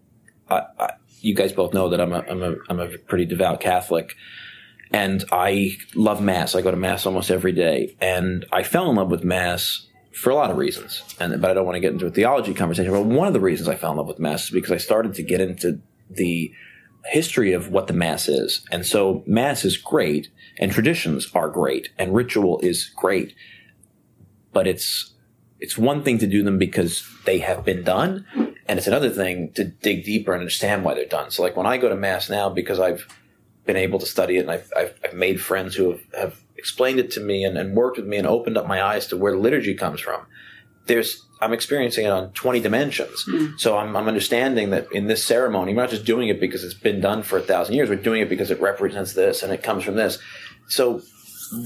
[0.49, 0.91] I, I,
[1.21, 4.15] you guys both know that I'm a I'm a I'm a pretty devout Catholic
[4.93, 6.55] and I love mass.
[6.55, 10.31] I go to mass almost every day, and I fell in love with mass for
[10.31, 11.03] a lot of reasons.
[11.19, 12.93] And but I don't want to get into a theology conversation.
[12.93, 15.15] But one of the reasons I fell in love with mass is because I started
[15.15, 16.53] to get into the
[17.07, 18.65] history of what the mass is.
[18.71, 23.35] And so mass is great, and traditions are great, and ritual is great,
[24.53, 25.11] but it's
[25.61, 28.27] it's one thing to do them because they have been done,
[28.67, 31.31] and it's another thing to dig deeper and understand why they're done.
[31.31, 33.07] So like when I go to mass now, because I've
[33.65, 36.99] been able to study it and I've, I've, I've made friends who have, have explained
[36.99, 39.37] it to me and, and worked with me and opened up my eyes to where
[39.37, 40.27] liturgy comes from.
[40.87, 43.23] There's, I'm experiencing it on 20 dimensions.
[43.23, 43.47] Hmm.
[43.57, 46.75] So I'm, I'm understanding that in this ceremony, we're not just doing it because it's
[46.75, 47.89] been done for a thousand years.
[47.89, 50.19] We're doing it because it represents this and it comes from this.
[50.69, 51.03] So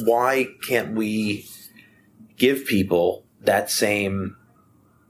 [0.05, 1.47] why can't we
[2.37, 4.37] give people that same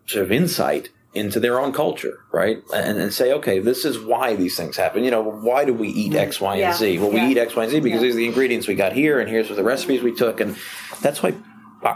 [0.06, 2.58] sort of insight into their own culture, right?
[2.74, 5.02] And, and say, okay, this is why these things happen.
[5.02, 6.18] You know, why do we eat mm-hmm.
[6.18, 6.68] X, Y, Yeah.
[6.68, 6.98] and Z?
[6.98, 7.24] Well, Yeah.
[7.24, 8.06] we eat X, Y, and Z because Yeah.
[8.08, 10.54] these are the ingredients we got here, and here's what the recipes we took, and
[11.00, 11.32] that's why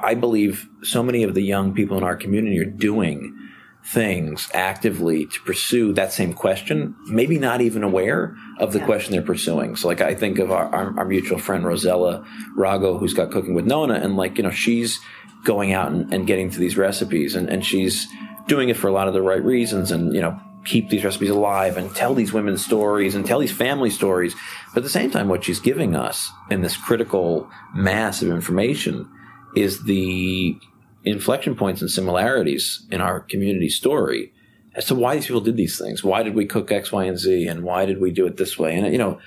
[0.03, 3.37] I believe so many of the young people in our community are doing
[3.83, 8.85] things actively to pursue that same question, maybe not even aware of the Yeah.
[8.85, 9.75] question they're pursuing.
[9.77, 12.25] So, like, I think of our, our, our mutual friend Rossella
[12.57, 15.01] Rago, who's got Cooking with Nonna, and like, you know, she's
[15.45, 18.07] going out and, and getting to these recipes, and, and she's
[18.49, 21.31] doing it for a lot of the right reasons, and you know, keep these recipes
[21.31, 24.35] alive and tell these women's stories and tell these family stories.
[24.75, 29.09] But at the same time, what she's giving us in this critical mass of information
[29.55, 30.57] is the
[31.05, 34.33] inflection points and similarities in our community story
[34.75, 36.05] as to why these people did these things.
[36.05, 37.47] Why did we cook X, Y, and Z?
[37.47, 38.77] And why did we do it this way?
[38.77, 39.19] And, you know,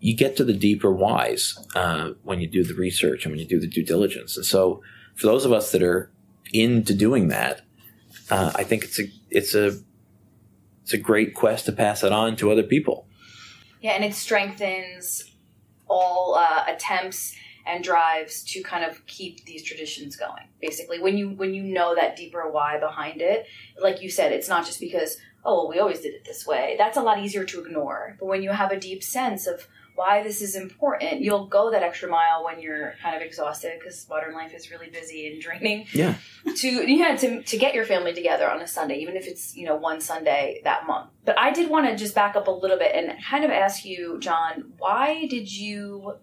[0.00, 3.46] you get to the deeper whys uh, when you do the research and when you
[3.46, 4.36] do the due diligence.
[4.36, 4.82] And so
[5.14, 6.10] for those of us that are
[6.52, 7.62] into doing that,
[8.30, 9.78] uh, I think it's a, it's a,
[10.82, 13.08] it's a great quest to pass it on to other people.
[13.80, 15.30] Yeah, and it strengthens
[15.88, 17.34] all uh, attempts
[17.66, 20.48] and drives to kind of keep these traditions going.
[20.60, 23.46] Basically, when you when you know that deeper why behind it,
[23.80, 26.76] like you said, it's not just because oh well, we always did it this way.
[26.78, 28.16] That's a lot easier to ignore.
[28.18, 31.82] But when you have a deep sense of why this is important, you'll go that
[31.82, 35.86] extra mile when you're kind of exhausted because modern life is really busy and draining.
[35.92, 36.14] Yeah.
[36.56, 39.66] To yeah to to get your family together on a Sunday, even if it's you
[39.66, 41.10] know one Sunday that month.
[41.24, 43.84] But I did want to just back up a little bit and kind of ask
[43.84, 46.14] you, John, why did you?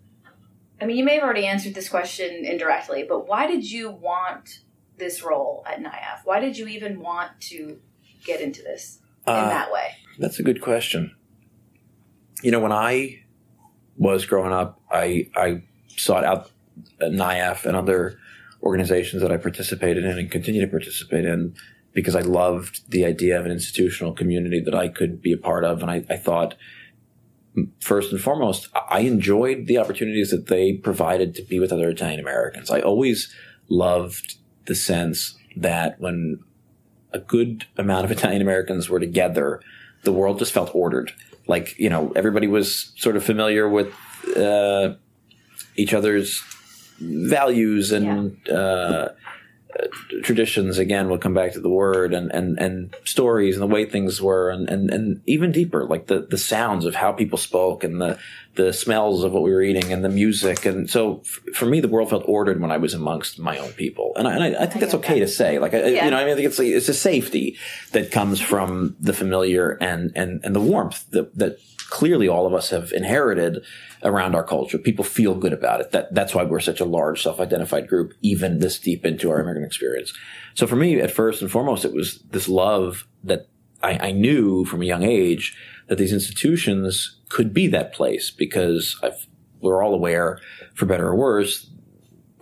[0.83, 4.59] I mean, you may have already answered this question indirectly, but why did you want
[4.97, 6.25] this role at NIAF?
[6.25, 7.79] Why did you even want to
[8.25, 9.91] get into this in Uh, that way?
[10.19, 11.15] That's a good question.
[12.41, 13.23] You know, when I
[13.95, 16.51] was growing up, I I sought out
[17.01, 18.17] NIAF and other
[18.61, 21.55] organizations that I participated in and continue to participate in
[21.93, 25.63] because I loved the idea of an institutional community that I could be a part
[25.63, 26.55] of, and I, I thought.
[27.79, 32.19] First and foremost, I enjoyed the opportunities that they provided to be with other Italian
[32.19, 32.71] Americans.
[32.71, 33.33] I always
[33.69, 36.39] loved the sense that when
[37.11, 39.61] a good amount of Italian Americans were together,
[40.03, 41.13] the world just felt ordered.
[41.47, 43.93] Like, you know, everybody was sort of familiar with
[44.35, 44.95] uh,
[45.75, 46.41] each other's
[46.99, 49.09] values and uh, uh,
[50.23, 50.77] traditions.
[50.77, 54.21] Again, we'll come back to the word and, and, and stories and the way things
[54.21, 58.01] were, and, and, and even deeper, like the, the sounds of how people spoke and
[58.01, 58.17] the,
[58.55, 60.65] the smells of what we were eating and the music.
[60.65, 63.71] And so f- for me, the world felt ordered when I was amongst my own
[63.71, 64.13] people.
[64.15, 65.59] And I, and I, I think that's okay to say.
[65.59, 66.05] Like, I, Yeah.
[66.05, 67.57] you know, I mean, I think it's, like, it's a safety
[67.91, 71.57] that comes from the familiar and, and, and the warmth that, that
[71.93, 73.63] clearly all of us have inherited
[74.01, 74.79] around our culture.
[74.79, 75.91] People feel good about it.
[75.91, 79.67] That, that's why we're such a large self-identified group, even this deep into our immigrant
[79.67, 80.11] experience.
[80.55, 83.47] So for me, at first and foremost, it was this love that
[83.83, 85.55] I, I knew from a young age
[85.87, 89.27] that these institutions could be that place because I've,
[89.61, 90.39] we're all aware,
[90.73, 91.69] for better or worse,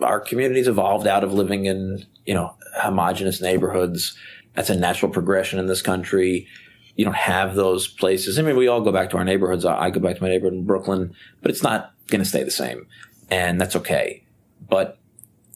[0.00, 4.16] our communities evolved out of living in, you know, homogenous neighborhoods.
[4.54, 6.48] That's a natural progression in this country.
[6.96, 8.38] You don't have those places.
[8.38, 9.64] I mean, we all go back to our neighborhoods.
[9.64, 12.42] I I go back to my neighborhood in Brooklyn, but it's not going to stay
[12.42, 12.86] the same.
[13.30, 14.24] And that's okay.
[14.68, 14.98] But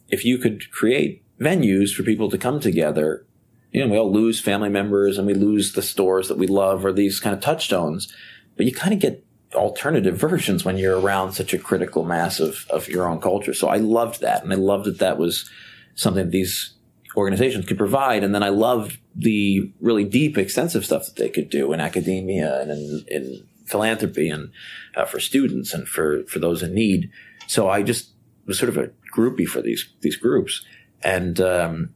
[0.08, 3.26] if you could create venues for people to come together,
[3.72, 6.84] you know, we all lose family members and we lose the stores that we love
[6.84, 8.12] or these kind of touchstones,
[8.56, 12.66] but you kind of get alternative versions when you're around such a critical mass of,
[12.70, 13.54] of your own culture.
[13.54, 14.42] So I loved that.
[14.42, 15.48] And I loved that that was
[15.94, 16.75] something that these
[17.16, 18.22] organizations could provide.
[18.22, 22.60] And then I loved the really deep, extensive stuff that they could do in academia
[22.60, 24.50] and in, in philanthropy and
[24.96, 27.10] uh, for students and for, for those in need.
[27.46, 28.12] So I just
[28.46, 30.64] was sort of a groupie for these, these groups.
[31.02, 31.94] And, um,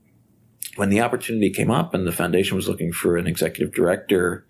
[0.76, 4.46] when the opportunity came up and the foundation was looking for an executive director,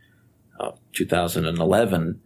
[0.58, 2.20] uh, 2011,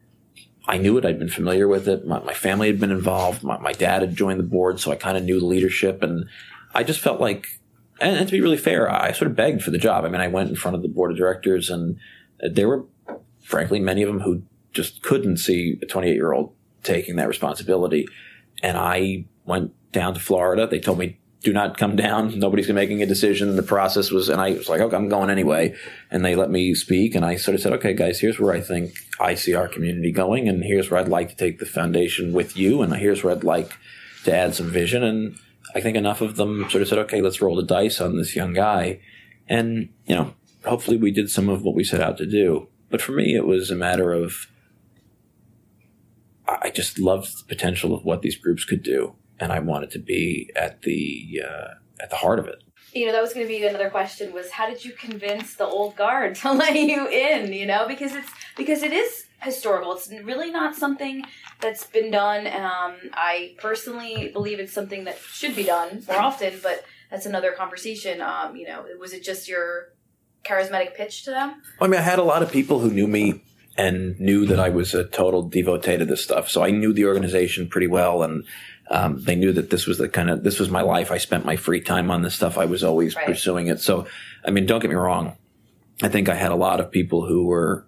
[0.66, 1.04] I knew it.
[1.04, 2.06] I'd been familiar with it.
[2.06, 3.42] My, my family had been involved.
[3.42, 6.02] My, my dad had joined the board, so I kind of knew the leadership.
[6.02, 6.26] And
[6.74, 7.60] I just felt like,
[8.04, 10.04] and, and to be really fair, I sort of begged for the job.
[10.04, 11.98] I mean, I went in front of the board of directors, and
[12.38, 12.84] there were,
[13.42, 18.06] frankly, many of them who just couldn't see a 28 year old taking that responsibility.
[18.62, 20.66] And I went down to Florida.
[20.66, 22.38] They told me, do not come down.
[22.38, 23.56] Nobody's making a decision.
[23.56, 25.74] The process was, and I was like, okay, I'm going anyway.
[26.10, 27.14] And they let me speak.
[27.14, 30.10] And I sort of said, okay, guys, here's where I think I see our community
[30.10, 30.48] going.
[30.48, 32.80] And here's where I'd like to take the foundation with you.
[32.80, 33.72] And here's where I'd like
[34.24, 35.04] to add some vision.
[35.04, 35.38] And
[35.74, 38.36] I think enough of them sort of said, okay, let's roll the dice on this
[38.36, 39.00] young guy.
[39.48, 40.34] And, you know,
[40.64, 42.68] hopefully we did some of what we set out to do.
[42.90, 44.46] But for me, it was a matter of,
[46.46, 49.16] I just loved the potential of what these groups could do.
[49.40, 52.62] And I wanted to be at the, uh, at the heart of it.
[52.94, 55.66] You know that was going to be another question was how did you convince the
[55.66, 60.10] old guard to let you in you know because it's because it is historical it's
[60.22, 61.22] really not something
[61.60, 66.54] that's been done um, i personally believe it's something that should be done more often
[66.62, 69.92] but that's another conversation um, you know was it just your
[70.44, 73.42] charismatic pitch to them I mean, I had a lot of people who knew me
[73.76, 76.48] and knew that I was a total devotee to this stuff.
[76.48, 78.44] So I knew the organization pretty well, and
[78.90, 81.10] um, they knew that this was the kind of this was my life.
[81.10, 82.58] I spent my free time on this stuff.
[82.58, 83.26] I was always Right.
[83.26, 83.80] pursuing it.
[83.80, 84.06] So,
[84.44, 85.36] I mean, don't get me wrong.
[86.02, 87.86] I think I had a lot of people who were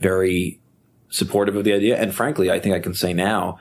[0.00, 0.60] very
[1.08, 1.96] supportive of the idea.
[1.96, 3.58] And frankly, I think I can say now,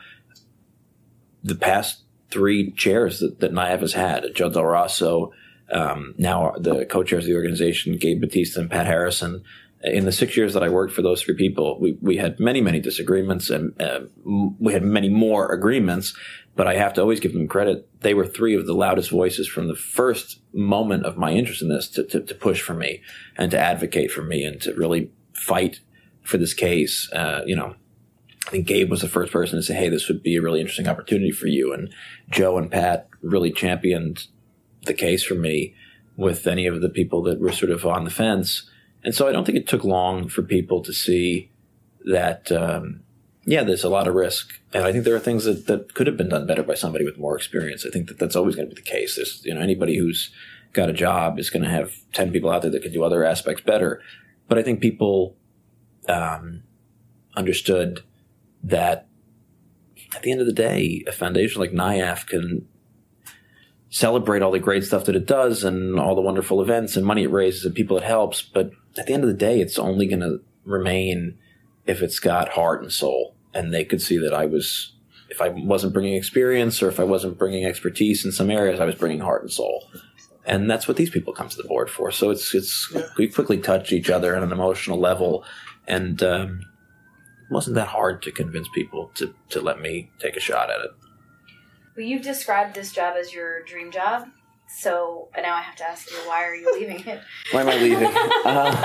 [1.44, 2.02] the past
[2.32, 5.32] three chairs that, that has had, Joe Del Raso,
[5.72, 9.44] um, now the co-chairs of the organization, Gabe Battista and Pat Harrison.
[9.84, 12.60] In the six years that I worked for those three people, we, we had many,
[12.62, 14.02] many disagreements and uh,
[14.60, 16.16] we had many more agreements,
[16.56, 17.88] but I have to always give them credit.
[18.02, 21.70] They were three of the loudest voices from the first moment of my interest in
[21.70, 23.02] this to, to, to push for me
[23.38, 25.82] and to advocate for me and to really fight
[26.24, 27.12] for this case.
[27.12, 27.76] Uh, you know,
[28.48, 30.62] I think Gabe was the first person to say, Hey, this would be a really
[30.62, 31.74] interesting opportunity for you.
[31.74, 31.94] And
[32.30, 34.28] Joe and Pat really championed
[34.84, 35.76] the case for me
[36.16, 38.70] with any of the people that were sort of on the fence.
[39.04, 41.52] And so I don't think it took long for people to see
[42.06, 43.02] that, um,
[43.46, 44.60] yeah, there's a lot of risk.
[44.74, 47.06] And I think there are things that, that could have been done better by somebody
[47.06, 47.86] with more experience.
[47.86, 49.16] I think that that's always going to be the case.
[49.16, 50.32] There's, you know, anybody who's
[50.74, 53.24] got a job is going to have 10 people out there that can do other
[53.24, 54.02] aspects better.
[54.48, 55.38] But I think people,
[56.10, 56.64] um,
[57.36, 58.02] understood
[58.64, 59.08] that
[60.16, 62.68] at the end of the day, a foundation like NIAF can
[63.90, 67.24] celebrate all the great stuff that it does and all the wonderful events and money
[67.24, 68.42] it raises and people it helps.
[68.42, 71.38] But at the end of the day, it's only going to remain
[71.86, 73.35] if it's got heart and soul.
[73.56, 74.94] And they could see that I was,
[75.30, 78.86] if I wasn't bringing experience or if I wasn't bringing expertise in some areas, I
[78.86, 79.90] was bringing heart and soul.
[80.46, 82.12] And that's what these people come to the board for.
[82.12, 83.08] So it's, it's, yeah.
[83.18, 85.44] we quickly touch each other on an emotional level.
[85.88, 86.62] And, um,
[87.50, 90.82] it wasn't that hard to convince people to, to let me take a shot at
[90.82, 90.92] it.
[91.96, 94.28] Well, you've described this job as your dream job.
[94.68, 97.22] So now I have to ask you, why are you leaving it?
[97.52, 98.12] why am I leaving?
[98.46, 98.84] uh,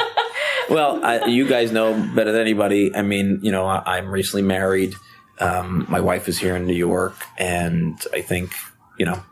[0.71, 2.95] well, I, you guys know better than anybody.
[2.95, 4.95] I mean, you know, I, am recently married.
[5.39, 8.53] Um, my wife is here in New York, and I think,
[8.99, 9.23] you know,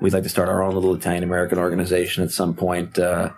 [0.00, 3.30] we'd like to start our own little Italian American organization at some point uh,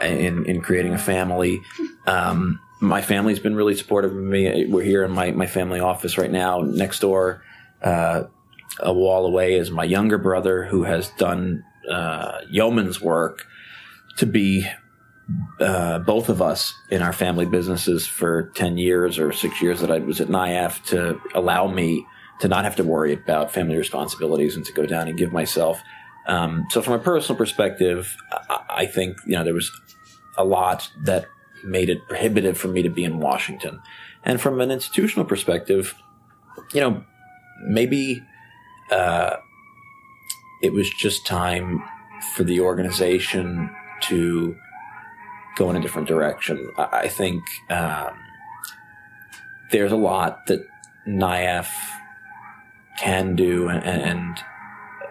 [0.00, 1.60] in in creating a family.
[2.06, 4.66] Um, my family's been really supportive of me.
[4.66, 6.60] We're here in my, my family office right now.
[6.60, 7.42] Next door,
[7.82, 8.24] uh,
[8.80, 13.46] a wall away is my younger brother who has done uh, yeoman's work
[14.16, 14.66] to be
[15.60, 19.90] uh, both of us in our family businesses for 10 years or six years that
[19.90, 22.06] I was at NIAF to allow me
[22.40, 25.80] to not have to worry about family responsibilities and to go down and give myself.
[26.26, 29.70] Um, so from a personal perspective, I, I think, you know, there was
[30.36, 31.26] a lot that
[31.64, 33.80] made it prohibitive for me to be in Washington.
[34.24, 35.94] And from an institutional perspective,
[36.72, 37.04] you know,
[37.66, 38.22] maybe
[38.90, 39.36] uh,
[40.62, 41.82] it was just time
[42.34, 43.70] for the organization
[44.02, 44.56] to
[45.56, 46.70] go in a different direction.
[46.76, 48.18] I, I think um,
[49.70, 50.66] there's a lot that
[51.06, 51.68] NIAF
[52.98, 54.38] can do and, and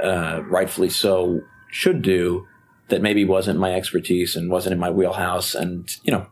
[0.04, 2.48] uh, rightfully so should do
[2.90, 5.54] that maybe wasn't my expertise and wasn't in my wheelhouse.
[5.54, 6.28] And, you know,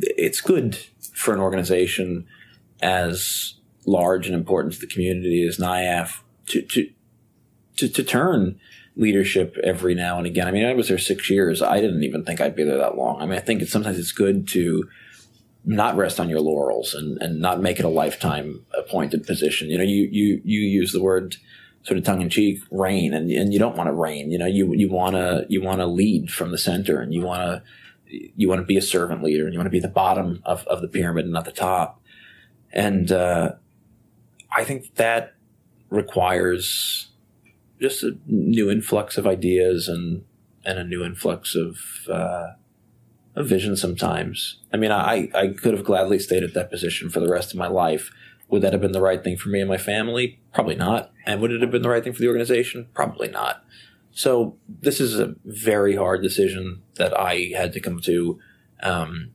[0.00, 0.76] it's good
[1.14, 2.26] for an organization
[2.82, 3.54] as
[3.86, 6.90] large and important to the community as NIAF to, to,
[7.80, 8.58] to, to turn
[8.96, 10.46] leadership every now and again.
[10.46, 11.62] I mean, I was there six years.
[11.62, 13.20] I didn't even think I'd be there that long.
[13.20, 14.88] I mean, I think it's, sometimes it's good to
[15.64, 19.68] not rest on your laurels and, and not make it a lifetime appointed position.
[19.68, 21.36] You know, you, you, you use the word
[21.82, 24.30] sort of tongue in cheek, reign, and, and you don't want to reign.
[24.30, 27.22] You know, you, you want to, you want to lead from the center and you
[27.22, 27.62] want to,
[28.36, 30.66] you want to be a servant leader and you want to be the bottom of,
[30.66, 32.02] of the pyramid and not the top.
[32.72, 33.52] And, uh,
[34.52, 35.34] I think that
[35.90, 37.09] requires
[37.80, 40.24] just a new influx of ideas and
[40.64, 42.52] and a new influx of uh,
[43.34, 43.76] of vision.
[43.76, 47.52] Sometimes, I mean, I I could have gladly stayed at that position for the rest
[47.52, 48.10] of my life.
[48.48, 50.40] Would that have been the right thing for me and my family?
[50.52, 51.12] Probably not.
[51.24, 52.88] And would it have been the right thing for the organization?
[52.94, 53.64] Probably not.
[54.10, 58.40] So this is a very hard decision that I had to come to,
[58.82, 59.30] um,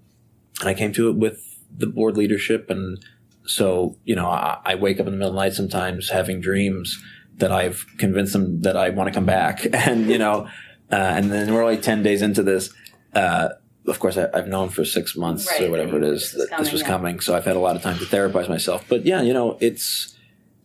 [0.60, 3.04] and I came to it with the board leadership and
[3.48, 6.42] so, you know, I, I, wake up in the middle of the night sometimes having
[6.42, 7.02] dreams
[7.38, 9.66] that I've convinced them that I want to come back.
[9.74, 10.48] And, you know,
[10.92, 12.74] uh, and then we're only 10 days into this.
[13.14, 13.50] Uh,
[13.88, 15.64] of course, I, have known for six months right.
[15.64, 17.20] or whatever it is this that this was coming.
[17.20, 18.84] So I've had a lot of time to therapize myself.
[18.88, 20.18] But yeah, you know, it's,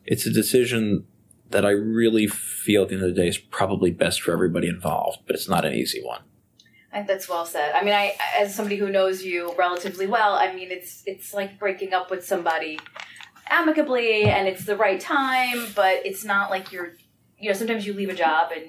[0.06, 1.04] it's a decision
[1.50, 4.68] that I really feel at the end of the day is probably best for everybody
[4.68, 6.22] involved, but it's not an easy one.
[6.92, 7.72] I think that's well said.
[7.74, 11.58] I mean, I as somebody who knows you relatively well, I mean, it's it's like
[11.58, 12.80] breaking up with somebody
[13.50, 16.94] amicably, and it's the right time, but it's not like you're,
[17.38, 18.64] you know, sometimes you leave a job and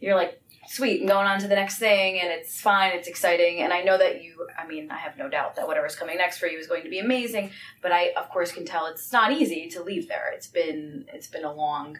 [0.00, 3.60] you're like, sweet, and going on to the next thing, and it's fine, it's exciting,
[3.60, 4.46] and I know that you.
[4.56, 6.88] I mean, I have no doubt that whatever's coming next for you is going to
[6.88, 7.50] be amazing,
[7.82, 10.32] but I, of course, can tell it's not easy to leave there.
[10.32, 11.98] It's been it's been a long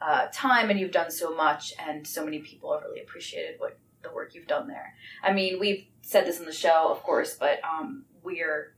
[0.00, 3.76] uh, time, and you've done so much, and so many people have really appreciated what
[4.02, 4.94] the work you've done there.
[5.22, 8.74] I mean, we've said this in the show, of course, but um, we're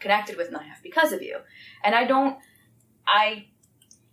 [0.00, 1.38] connected with NIAF because of you.
[1.84, 2.38] And I don't,
[3.06, 3.46] I,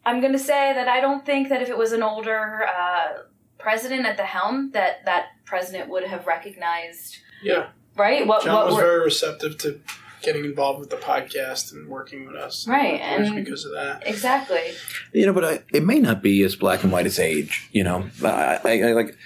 [0.06, 3.24] I'm going to say that I don't think that if it was an older uh,
[3.58, 7.18] president at the helm, that that president would have recognized.
[7.42, 7.68] Yeah.
[7.96, 8.26] Right.
[8.26, 9.80] What John what was very receptive to
[10.24, 12.68] getting involved with the podcast and working with us.
[12.68, 14.72] Right, and because of that, exactly.
[15.12, 17.70] You know, but I, it may not be as black and white as age.
[17.72, 19.18] You know, I, I, I like.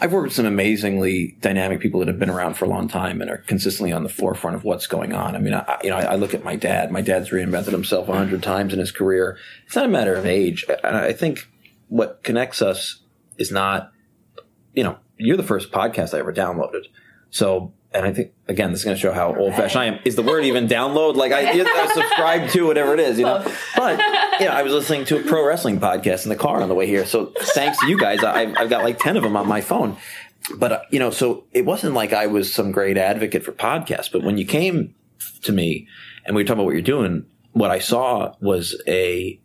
[0.00, 3.20] I've worked with some amazingly dynamic people that have been around for a long time
[3.20, 5.36] and are consistently on the forefront of what's going on.
[5.36, 6.90] I mean, I, you know, I, I look at my dad.
[6.90, 9.36] My dad's reinvented himself a hundred times in his career.
[9.66, 10.64] It's not a matter of age.
[10.82, 11.46] I, I think
[11.88, 13.02] what connects us
[13.36, 13.92] is not,
[14.72, 16.86] you know, you're the first podcast I ever downloaded.
[17.28, 19.98] So and I think again, this is going to show how old fashioned I am.
[20.04, 21.16] Is the word even download?
[21.16, 23.44] Like I, I subscribe to whatever it is, you know.
[23.76, 23.98] But
[24.40, 26.74] you know, I was listening to a pro wrestling podcast in the car on the
[26.74, 27.04] way here.
[27.06, 29.96] So thanks to you guys, I've, I've got like ten of them on my phone.
[30.56, 34.10] But uh, you know, so it wasn't like I was some great advocate for podcasts.
[34.10, 34.94] But when you came
[35.42, 35.88] to me
[36.24, 39.40] and we were talking about what you're doing, what I saw was a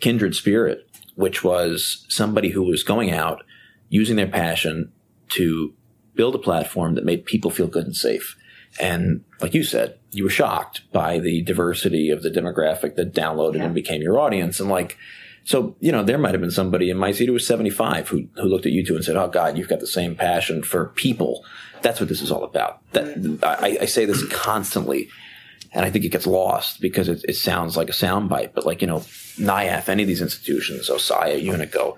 [0.00, 3.42] kindred spirit, which was somebody who was going out
[3.88, 4.92] using their passion
[5.30, 5.74] to
[6.14, 8.36] build a platform that made people feel good and safe.
[8.80, 13.56] And like you said, you were shocked by the diversity of the demographic that downloaded
[13.56, 13.64] yeah.
[13.64, 14.60] and became your audience.
[14.60, 14.96] And like,
[15.44, 18.28] so, you know, there might have been somebody in my seat who was 75 who,
[18.36, 20.86] who looked at you two and said, Oh God, you've got the same passion for
[20.86, 21.44] people.
[21.82, 22.80] That's what this is all about.
[22.92, 23.44] That mm-hmm.
[23.44, 25.08] I, I say this constantly
[25.72, 28.82] and I think it gets lost because it, it sounds like a soundbite, but like,
[28.82, 29.00] you know,
[29.38, 31.96] NIAF, any of these institutions, OSIA, Unico,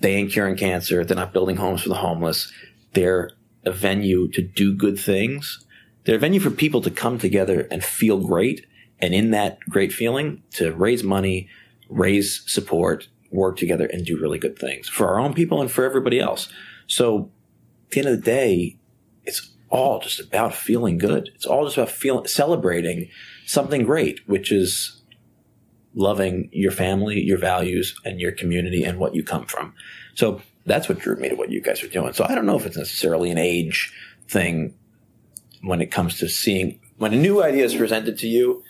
[0.00, 1.04] they ain't curing cancer.
[1.04, 2.52] They're not building homes for the homeless.
[2.92, 3.30] They're
[3.66, 5.64] a venue to do good things.
[6.04, 8.66] They're a venue for people to come together and feel great.
[9.00, 11.48] And in that great feeling, to raise money,
[11.88, 15.84] raise support, work together and do really good things for our own people and for
[15.84, 16.48] everybody else.
[16.86, 17.30] So
[17.86, 18.76] at the end of the day,
[19.24, 21.30] it's all just about feeling good.
[21.34, 23.08] It's all just about feeling, celebrating
[23.46, 25.02] something great, which is
[25.94, 29.74] loving your family, your values and your community and what you come from.
[30.14, 32.12] So that's what drew me to what you guys are doing.
[32.12, 33.92] So I don't know if it's necessarily an age
[34.28, 34.74] thing
[35.62, 38.62] when it comes to seeing when a new idea is presented to you.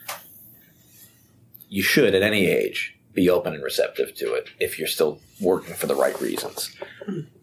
[1.69, 5.75] You should, at any age, be open and receptive to it if you're still working
[5.75, 6.77] for the right reasons.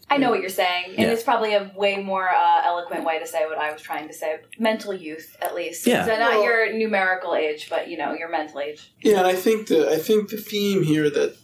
[0.10, 1.08] I know what you're saying, and yeah.
[1.08, 4.14] it's probably a way more uh, eloquent way to say what I was trying to
[4.14, 4.42] say.
[4.60, 5.88] Mental youth, at least.
[5.88, 6.06] Yeah.
[6.06, 8.92] So not well, your numerical age, but you know your mental age.
[9.02, 11.38] Yeah, and I think the I think the theme here that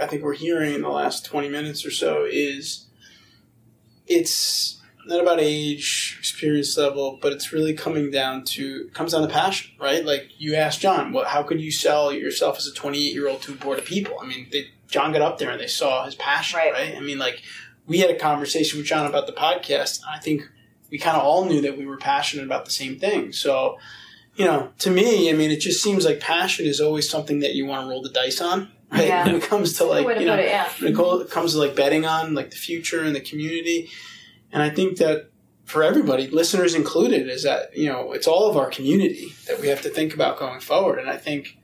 [0.00, 2.86] I think we're hearing in the last 20 minutes or so is
[4.06, 9.28] it's not about age, experience level, but it's really coming down to comes down to
[9.28, 10.04] passion, right?
[10.04, 13.42] Like you asked John, what how could you sell yourself as a 28 year old
[13.42, 14.18] to a board of people?
[14.20, 16.72] I mean, they, John got up there and they saw his passion, right.
[16.72, 16.94] right?
[16.96, 17.42] I mean, like
[17.86, 20.00] we had a conversation with John about the podcast.
[20.08, 20.48] I think
[20.90, 23.32] we kind of all knew that we were passionate about the same thing.
[23.32, 23.78] So,
[24.36, 27.54] you know, to me, I mean, it just seems like passion is always something that
[27.54, 29.08] you want to roll the dice on right?
[29.08, 29.26] Yeah.
[29.26, 30.68] When it comes to like, you know, it, yeah.
[30.80, 30.92] when
[31.22, 33.90] it comes to like betting on like the future and the community.
[34.52, 35.30] And I think that
[35.64, 39.68] for everybody, listeners included, is that, you know, it's all of our community that we
[39.68, 40.98] have to think about going forward.
[40.98, 41.58] And I think,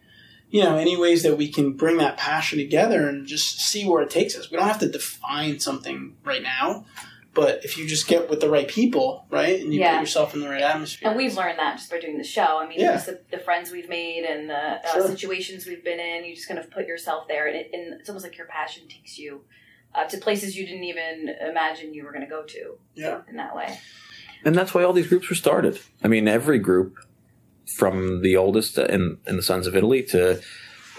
[0.51, 4.03] you know, any ways that we can bring that passion together and just see where
[4.03, 4.51] it takes us.
[4.51, 6.87] We don't have to define something right now.
[7.33, 9.95] But if you just get with the right people, right, and you yeah.
[9.95, 12.59] put yourself in the right atmosphere, and we've learned that just by doing the show.
[12.59, 12.95] I mean, yeah.
[12.95, 15.07] just the, the, friends we've made and the uh, sure.
[15.07, 18.09] situations we've been in, you just kind of put yourself there, and, it, and it's
[18.09, 19.43] almost like your passion takes you
[19.95, 22.79] uh, to places you didn't even imagine you were going to go to.
[22.95, 23.79] Yeah, in that way.
[24.45, 25.79] And that's why all these groups were started.
[26.03, 26.97] I mean, every group,
[27.67, 30.41] from the oldest in, in the Sons of Italy to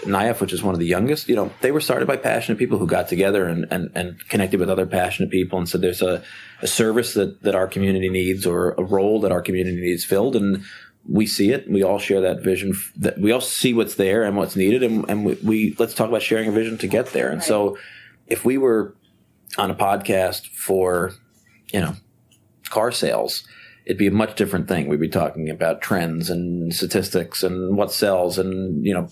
[0.04, 2.78] NIAF, which is one of the youngest, you know, they were started by passionate people
[2.78, 6.22] who got together and, and, and connected with other passionate people and said there's a,
[6.60, 10.34] a service that, that our community needs or a role that our community needs filled.
[10.34, 10.64] And
[11.08, 11.70] we see it.
[11.70, 14.82] We all share that vision that we all see what's there and what's needed.
[14.82, 17.28] And, and we, we let's talk about sharing a vision to get there.
[17.28, 17.46] And right.
[17.46, 17.78] so
[18.26, 18.94] if we were
[19.58, 21.12] on a podcast for,
[21.72, 21.94] you know,
[22.70, 23.46] car sales,
[23.84, 24.88] it'd be a much different thing.
[24.88, 29.08] We'd be talking about trends and statistics and what sells and, you know,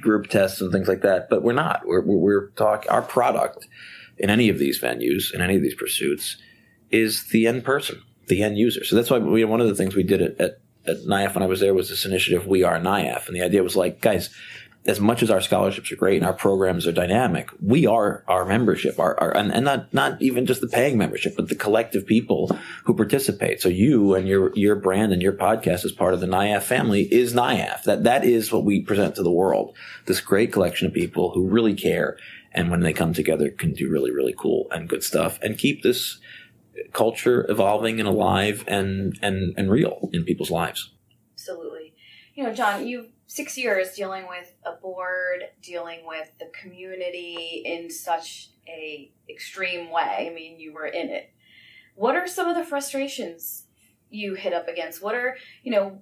[0.00, 1.28] group tests and things like that.
[1.28, 1.86] But we're not.
[1.86, 3.66] We're, we're talking, our product
[4.16, 6.36] in any of these venues, in any of these pursuits,
[6.90, 8.84] is the end person, the end user.
[8.84, 11.42] So that's why we, one of the things we did at, at, at NIAF when
[11.42, 13.26] I was there was this initiative, We Are NIAF.
[13.26, 14.30] And the idea was like, guys,
[14.86, 18.46] as much as our scholarships are great and our programs are dynamic, we are our
[18.46, 22.06] membership, our, our and, and, not not even just the paying membership, but the collective
[22.06, 23.60] people who participate.
[23.60, 27.02] So you and your your brand and your podcast as part of the NIAF family
[27.12, 27.82] is NIAF.
[27.82, 29.76] That that is what we present to the world.
[30.06, 32.16] This great collection of people who really care,
[32.52, 35.82] and when they come together, can do really really cool and good stuff, and keep
[35.82, 36.18] this
[36.94, 40.90] culture evolving and alive and and and real in people's lives.
[41.34, 41.92] Absolutely.
[42.34, 47.88] You know, John, you six years dealing with a board, dealing with the community in
[47.88, 50.26] such a extreme way.
[50.28, 51.30] I mean, you were in it.
[51.94, 53.66] What are some of the frustrations
[54.10, 55.00] you hit up against?
[55.00, 56.00] What are, you know,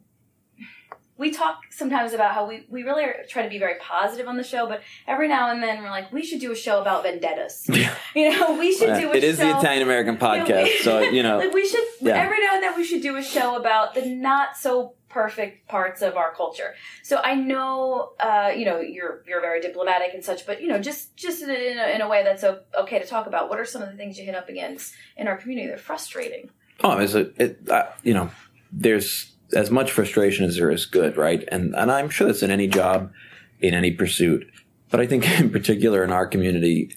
[1.18, 4.38] we talk sometimes about how we, we really are, try to be very positive on
[4.38, 7.02] the show, but every now and then we're like, we should do a show about
[7.02, 7.68] vendettas.
[8.16, 10.82] you know, we should do a It is show, the Italian American podcast, you know,
[10.82, 11.36] so you know.
[11.44, 12.14] like we should Yeah.
[12.14, 16.02] every now and then we should do a show about the not so perfect parts
[16.02, 16.74] of our culture.
[17.02, 20.78] So I know, uh, you know, you're you're very diplomatic and such, but you know,
[20.78, 23.48] just just in a, in a, way that's okay to talk about.
[23.48, 25.82] What are some of the things you hit up against in our community that are
[25.82, 26.50] frustrating?
[26.82, 28.30] Oh, it's a, it, uh, you know,
[28.70, 31.46] there's as much frustration as there is good, right?
[31.48, 33.12] And and I'm sure that's in any job,
[33.60, 34.50] in any pursuit.
[34.90, 36.94] But I think in particular in our community,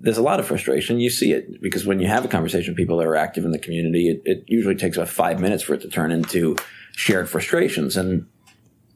[0.00, 0.98] there's a lot of frustration.
[0.98, 3.50] You see it because when you have a conversation with people that are active in
[3.50, 6.56] the community, it, it usually takes about five minutes for it to turn into
[6.92, 7.96] shared frustrations.
[7.96, 8.26] And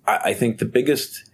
[0.07, 1.31] I, I think the biggest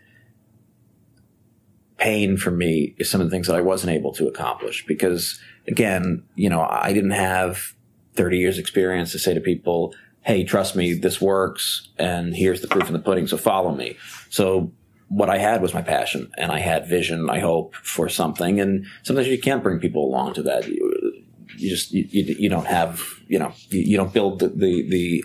[1.99, 5.39] pain for me is some of the things that I wasn't able to accomplish because
[5.69, 7.75] again, you know, I didn't have
[8.15, 11.89] 30 years experience to say to people, Hey, trust me, this works.
[11.97, 13.27] And here's the proof in the pudding.
[13.27, 13.97] So follow me.
[14.29, 14.73] So
[15.11, 18.61] what I had was my passion and I had vision, I hope for something.
[18.61, 20.69] And sometimes you can't bring people along to that.
[20.69, 21.25] You,
[21.57, 25.25] you just, you, you, don't have, you know, you, you don't build the, the, the,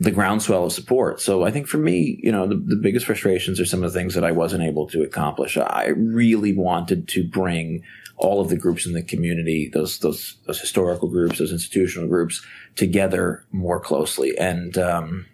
[0.00, 1.20] the groundswell of support.
[1.20, 3.98] So I think for me, you know, the, the biggest frustrations are some of the
[3.98, 5.58] things that I wasn't able to accomplish.
[5.58, 7.82] I really wanted to bring
[8.16, 12.44] all of the groups in the community, those those those historical groups, those institutional groups,
[12.74, 14.36] together more closely.
[14.36, 15.26] And um,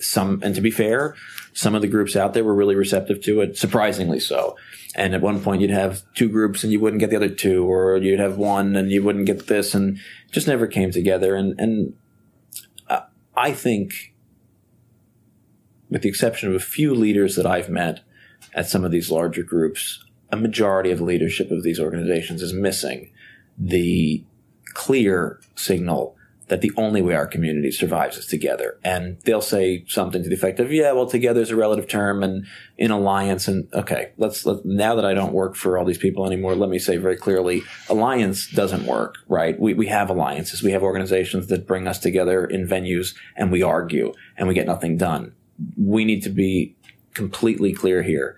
[0.00, 1.14] some, and to be fair,
[1.52, 4.56] some of the groups out there were really receptive to it, surprisingly so.
[4.94, 7.64] And at one point, you'd have two groups and you wouldn't get the other two,
[7.64, 9.98] or you'd have one and you wouldn't get this, and
[10.30, 11.34] just never came together.
[11.34, 11.94] And and
[13.34, 14.14] I think,
[15.88, 18.00] with the exception of a few leaders that I've met
[18.54, 22.52] at some of these larger groups, a majority of the leadership of these organizations is
[22.52, 23.10] missing
[23.56, 24.24] the
[24.74, 26.16] clear signal
[26.52, 28.78] that the only way our community survives is together.
[28.84, 32.22] And they'll say something to the effect of, yeah, well, together is a relative term
[32.22, 32.44] and
[32.76, 33.48] in alliance.
[33.48, 36.68] And okay, let's, let, now that I don't work for all these people anymore, let
[36.68, 39.58] me say very clearly, alliance doesn't work, right?
[39.58, 40.62] We, we have alliances.
[40.62, 44.66] We have organizations that bring us together in venues and we argue and we get
[44.66, 45.34] nothing done.
[45.78, 46.76] We need to be
[47.14, 48.36] completely clear here.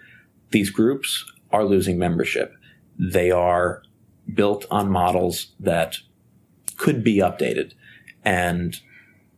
[0.53, 2.55] These groups are losing membership.
[2.97, 3.83] They are
[4.33, 5.97] built on models that
[6.77, 7.73] could be updated
[8.25, 8.81] and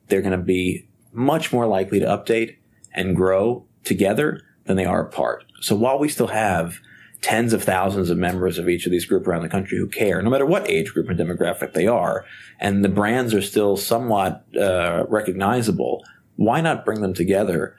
[0.08, 2.56] they're going to be much more likely to update
[2.92, 5.44] and grow together than they are apart.
[5.60, 6.78] So while we still have
[7.22, 10.22] tens of thousands of members of each of these groups around the country who care,
[10.22, 12.24] no matter what age group and demographic they are,
[12.60, 16.04] and the brands are still somewhat uh, recognizable,
[16.36, 17.74] why not bring them together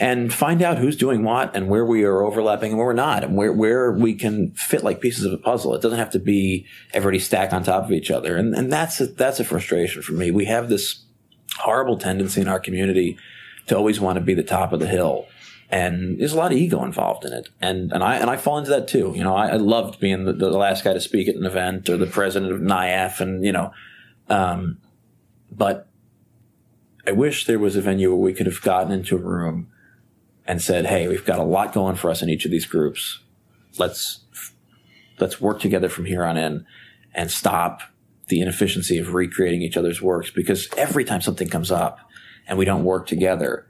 [0.00, 3.22] and find out who's doing what and where we are overlapping and where we're not
[3.22, 5.74] and where, where we can fit like pieces of a puzzle.
[5.74, 8.34] It doesn't have to be everybody stacked on top of each other.
[8.38, 10.30] And, and that's a, that's a frustration for me.
[10.30, 11.04] We have this
[11.58, 13.18] horrible tendency in our community
[13.66, 15.26] to always want to be the top of the hill.
[15.68, 17.50] And there's a lot of ego involved in it.
[17.60, 19.12] And, and I, and I fall into that too.
[19.14, 21.90] You know, I, I loved being the, the last guy to speak at an event
[21.90, 23.70] or the president of NIAF and, you know,
[24.30, 24.78] um,
[25.52, 25.88] but
[27.06, 29.70] I wish there was a venue where we could have gotten into a room
[30.50, 33.20] and said, "Hey, we've got a lot going for us in each of these groups.
[33.78, 34.24] Let's
[35.20, 36.66] let's work together from here on in
[37.14, 37.82] and stop
[38.26, 42.00] the inefficiency of recreating each other's works because every time something comes up
[42.48, 43.64] and we don't work together,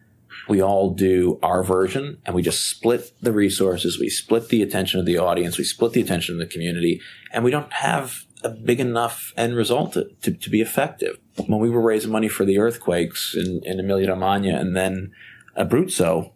[0.48, 4.98] we all do our version and we just split the resources, we split the attention
[4.98, 8.48] of the audience, we split the attention of the community, and we don't have a
[8.48, 11.18] big enough end result to, to, to be effective.
[11.46, 15.12] When we were raising money for the earthquakes in, in Emilia Romagna and then
[15.58, 16.32] Abruzzo,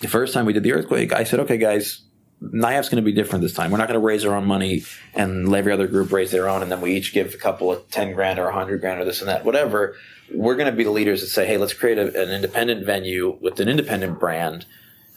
[0.00, 2.02] the first time we did the earthquake, I said, okay, guys,
[2.42, 3.70] NIAF's going to be different this time.
[3.70, 4.84] We're not going to raise our own money
[5.14, 7.72] and let every other group raise their own, and then we each give a couple
[7.72, 9.96] of 10 grand or 100 grand or this and that, whatever.
[10.34, 13.38] We're going to be the leaders that say, hey, let's create a, an independent venue
[13.40, 14.66] with an independent brand.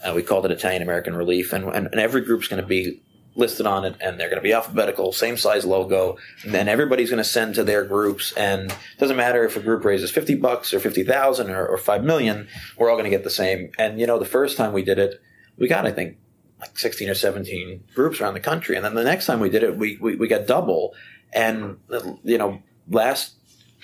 [0.04, 3.02] Uh, we called it Italian American Relief, and, and, and every group's going to be
[3.40, 7.10] listed on it, and they're going to be alphabetical, same size logo, and then everybody's
[7.10, 10.36] going to send to their groups, and it doesn't matter if a group raises 50
[10.36, 13.72] bucks or 50,000 or, or 5 million, we're all going to get the same.
[13.80, 15.22] And, you know, the first time we did it,
[15.58, 16.18] we got, I think,
[16.60, 18.76] like 16 or 17 groups around the country.
[18.76, 20.94] And then the next time we did it, we, we, we got double.
[21.34, 21.78] And,
[22.24, 23.34] you know, last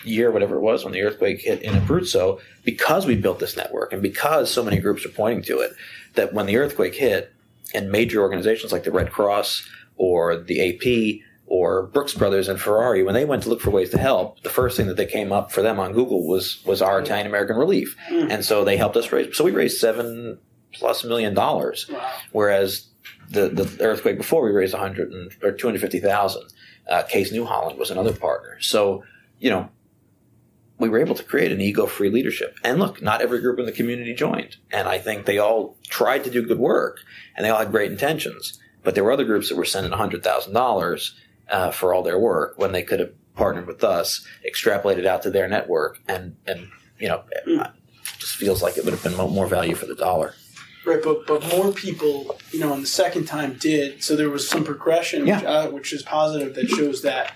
[0.04, 3.94] year, whatever it was, when the earthquake hit in Abruzzo, because we built this network
[3.94, 5.72] and because so many groups are pointing to it,
[6.16, 7.34] that when the earthquake hit
[7.74, 13.04] and major organizations like the Red Cross or the AP or Brooks Brothers and Ferrari,
[13.04, 15.32] when they went to look for ways to help, the first thing that they came
[15.32, 18.98] up for them on Google was was our Italian American relief, and so they helped
[18.98, 19.36] us raise.
[19.38, 20.40] So we raised seven
[20.74, 22.12] plus million dollars, Wow.
[22.32, 22.88] whereas
[23.30, 26.44] the the earthquake before we raised a hundred and or two hundred fifty thousand.
[26.90, 28.58] Uh, Case New Holland was another partner.
[28.62, 29.04] So
[29.40, 29.70] you know,
[30.78, 32.58] we were able to create an ego-free leadership.
[32.64, 36.24] And look, not every group in the community joined, and I think they all tried
[36.26, 37.00] to do good work,
[37.36, 38.60] and they all had great intentions.
[38.84, 41.20] But there were other groups that were sending hundred thousand dollars
[41.50, 45.30] uh, for all their work when they could have partnered with us, extrapolated out to
[45.30, 46.70] their network, and and
[47.00, 47.72] you know, it
[48.20, 50.34] just feels like it would have been more value for the dollar.
[50.86, 54.04] Right, but but more people, you know, on the second time did.
[54.04, 56.54] So there was some progression, which, uh, which is positive.
[56.54, 57.34] That shows that,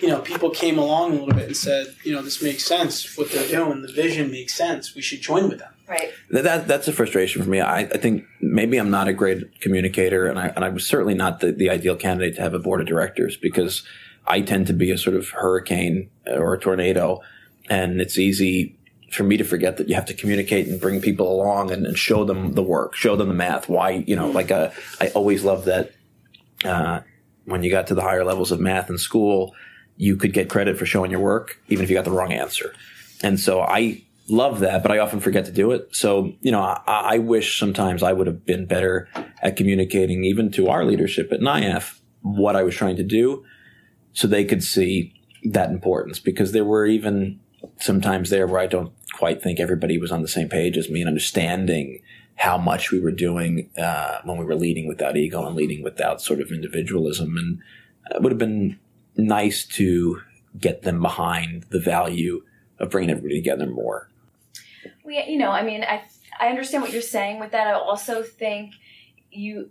[0.00, 3.16] you know, people came along a little bit and said, you know, this makes sense.
[3.16, 4.94] What they're doing, the vision makes sense.
[4.94, 5.72] We should join with them.
[5.88, 6.12] Right.
[6.30, 7.60] That, that that's a frustration for me.
[7.60, 11.14] I, I think maybe I'm not a great communicator, and I and I was certainly
[11.14, 13.82] not the, the ideal candidate to have a board of directors because
[14.26, 17.22] I tend to be a sort of hurricane or a tornado,
[17.70, 18.76] and it's easy
[19.10, 21.98] for me to forget that you have to communicate and bring people along and, and
[21.98, 23.66] show them the work, show them the math.
[23.66, 24.68] Why you know, like uh,
[25.00, 25.92] I always loved that
[26.66, 27.00] uh,
[27.46, 29.54] when you got to the higher levels of math in school,
[29.98, 32.72] you could get credit for showing your work, even if you got the wrong answer.
[33.22, 35.88] And so I love that, but I often forget to do it.
[35.94, 39.08] So, you know, I, I wish sometimes I would have been better
[39.42, 43.44] at communicating even to our leadership at NIAF what I was trying to do
[44.12, 47.40] so they could see that importance because there were even
[47.78, 51.00] sometimes there where I don't quite think everybody was on the same page as me
[51.00, 52.02] and understanding
[52.36, 56.20] how much we were doing uh, when we were leading without ego and leading without
[56.20, 57.36] sort of individualism.
[57.36, 57.58] And
[58.14, 58.78] it would have been
[59.18, 60.22] nice to
[60.58, 62.42] get them behind the value
[62.78, 64.08] of bringing everybody together more.
[65.04, 66.02] we you know i mean i
[66.40, 68.72] i understand what you're saying with that i also think
[69.30, 69.70] you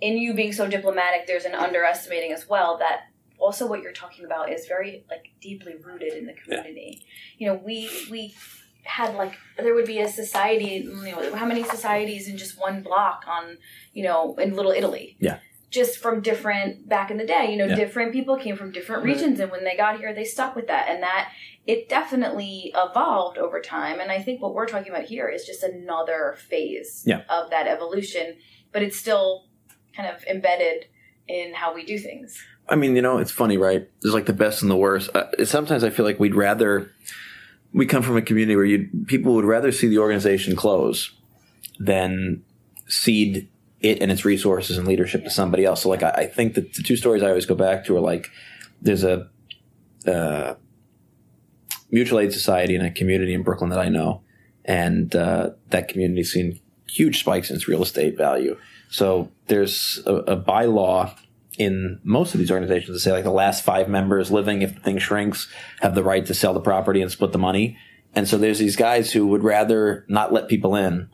[0.00, 3.02] in you being so diplomatic there's an underestimating as well that
[3.38, 7.02] also what you're talking about is very like deeply rooted in the community
[7.38, 8.34] you know we we
[8.82, 12.82] had like there would be a society you know how many societies in just one
[12.82, 13.58] block on
[13.92, 15.38] you know in little italy Yeah.
[15.70, 17.74] Just from different back in the day you know Yeah.
[17.76, 19.14] different people came from different Right.
[19.14, 21.30] regions and when they got here they stuck with that and that
[21.66, 25.62] it definitely evolved over time and i think what we're talking about here is just
[25.62, 27.22] another phase Yeah.
[27.28, 28.36] of that evolution
[28.72, 29.46] but it's still
[29.94, 30.86] kind of embedded
[31.26, 33.88] in how we do things I mean, you know, it's funny, right?
[34.02, 35.08] There's like the best and the worst.
[35.16, 36.90] Uh, sometimes I feel like we'd rather,
[37.72, 41.10] we come from a community where you people would rather see the organization close
[41.78, 42.42] than
[42.86, 43.48] cede
[43.80, 45.82] it and its resources and leadership to somebody else.
[45.82, 48.00] So, like, I, I think that the two stories I always go back to are
[48.00, 48.30] like,
[48.82, 49.28] there's a
[50.06, 50.54] uh,
[51.90, 54.22] mutual aid society in a community in Brooklyn that I know,
[54.64, 58.56] and uh, that community's seen huge spikes in its real estate value.
[58.90, 61.16] So there's a, a bylaw
[61.58, 64.80] in most of these organizations to say like the last five members living, if the
[64.80, 65.48] thing shrinks,
[65.80, 67.76] have the right to sell the property and split the money.
[68.14, 71.10] And so there's these guys who would rather not let people in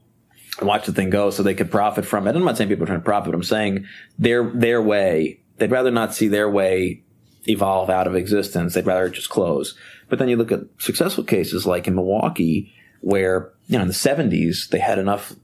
[0.63, 2.37] watch the thing go so they could profit from it.
[2.37, 3.35] I'm not saying people are trying to profit.
[3.35, 3.87] I'm saying
[4.19, 5.41] their their way.
[5.57, 7.03] They'd rather not see their way
[7.47, 8.75] evolve out of existence.
[8.75, 9.77] They'd rather just close.
[10.09, 13.95] But then you look at successful cases like in Milwaukee, where you know in the
[13.95, 15.35] 70s they had enough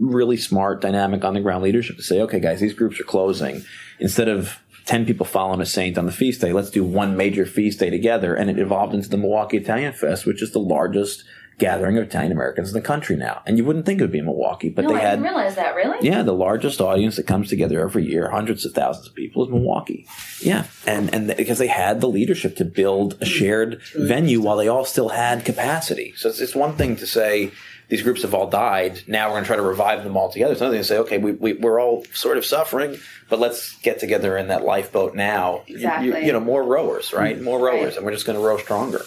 [0.00, 3.62] really smart, dynamic on the ground leadership to say, okay, guys, these groups are closing.
[3.98, 7.44] Instead of 10 people following a saint on the feast day, let's do one major
[7.44, 8.34] feast day together.
[8.34, 11.22] And it evolved into the Milwaukee Italian Fest, which is the largest
[11.60, 13.42] gathering of Italian Americans in the country now.
[13.46, 15.10] And you wouldn't think it would be in Milwaukee, but no they i had.
[15.10, 18.72] didn't realize that really Yeah, the largest audience that comes together every year, hundreds of
[18.72, 20.06] thousands of people, is Milwaukee.
[20.42, 24.66] Yeah, and and because they had the leadership to build a shared venue while they
[24.66, 26.14] all still had capacity.
[26.16, 27.52] So it's, it's one thing to say
[27.88, 29.02] these groups have all died.
[29.08, 30.52] Now we're going to try to revive them all together.
[30.52, 32.96] It's another thing to say, okay, we, we we're all sort of suffering,
[33.28, 35.62] but let's get together in that lifeboat now.
[35.66, 36.26] You- You, Exactly.
[36.26, 37.34] you know, more rowers, right?
[37.36, 37.44] Mm-hmm.
[37.44, 37.96] More rowers, Right.
[37.96, 39.02] and we're just going to row stronger.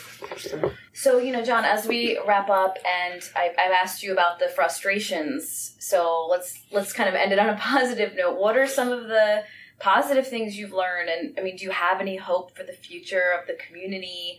[0.95, 4.47] So, you know, John, as we wrap up, and I, I've asked you about the
[4.47, 8.39] frustrations, so let's let's kind of end it on a positive note.
[8.39, 9.43] What are some of the
[9.79, 11.09] positive things you've learned?
[11.09, 14.37] And I mean, do you have any hope for the future of the community?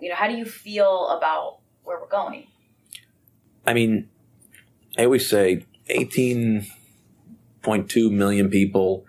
[0.00, 2.46] You know, how do you feel about where we're going?
[3.66, 4.08] I mean,
[4.96, 9.04] I always say 18.2 million people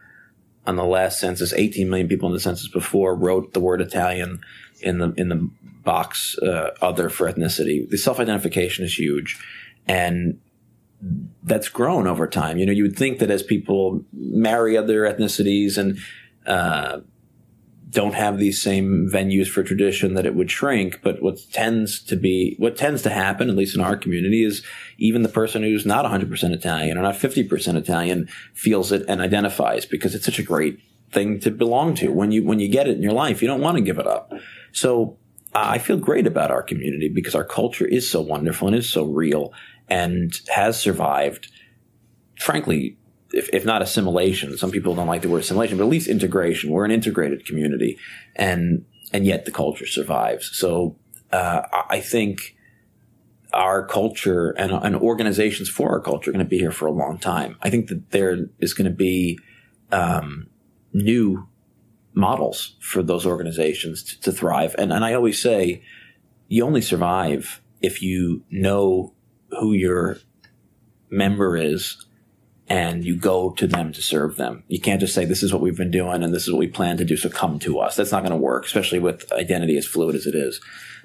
[0.68, 4.42] on the last census, 18 million people in the census before wrote the word Italian
[4.82, 5.50] in the in the
[5.84, 7.90] box uh, other for ethnicity.
[7.90, 9.40] The self-identification is huge
[9.88, 10.40] and
[11.44, 12.58] that's grown over time.
[12.58, 15.98] You know, you would think that as people marry other ethnicities and
[16.46, 17.00] uh,
[17.92, 21.02] don't have these same venues for tradition that it would shrink.
[21.02, 24.64] But what tends to be, what tends to happen, at least in our community, is
[24.98, 29.86] even the person who's not 100% Italian or not 50% Italian feels it and identifies
[29.86, 30.80] because it's such a great
[31.12, 32.10] thing to belong to.
[32.10, 34.08] When you when you get it in your life, you don't want to give it
[34.08, 34.32] up.
[34.72, 35.18] So
[35.54, 39.04] I feel great about our community because our culture is so wonderful and is so
[39.04, 39.54] real
[39.90, 41.52] and has survived.
[42.40, 42.98] Frankly,
[43.34, 46.72] if, if not assimilation, some people don't like the word assimilation, but at least integration.
[46.72, 47.98] We're an integrated community,
[48.36, 50.50] and and yet the culture survives.
[50.54, 50.96] So
[51.32, 52.56] uh, I think
[53.54, 56.92] our culture and, and, organizations for our culture are going to be here for a
[56.92, 57.58] long time.
[57.62, 59.38] I think that there is going to be
[59.92, 60.48] um,
[60.94, 61.48] new
[62.14, 64.76] models for those organizations to, to thrive.
[64.78, 65.84] And, and I always say,
[66.48, 69.14] you only survive if you know
[69.60, 70.18] who your
[71.10, 72.06] member is
[72.68, 74.64] and you go to them to serve them.
[74.68, 76.68] You can't just say, this is what we've been doing and this is what we
[76.68, 77.96] plan to do, so come to us.
[77.96, 80.62] That's not going to work, especially with identity as fluid as it is.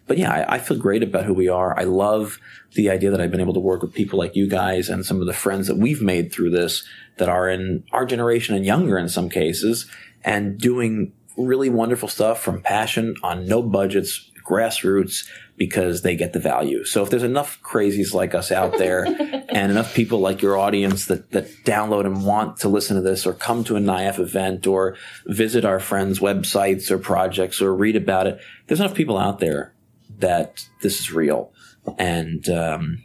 [0.07, 1.77] But yeah, I, I, feel great about who we are.
[1.77, 2.39] I love
[2.75, 5.21] the idea that I've been able to work with people like you guys and some
[5.21, 6.87] of the friends that we've made through this
[7.17, 9.87] that are in our generation and younger in some cases
[10.27, 16.39] and doing really wonderful stuff from passion on no budgets, grassroots, because they get the
[16.39, 16.85] value.
[16.85, 19.05] So if there's enough crazies like us out there
[19.49, 23.25] and enough people like your audience that, that download and want to listen to this
[23.25, 24.97] or come to a NIAF event or
[25.27, 29.75] visit our friends' websites or projects or read about it, there's enough people out there
[30.19, 31.53] that this is real.
[31.99, 33.05] And, um,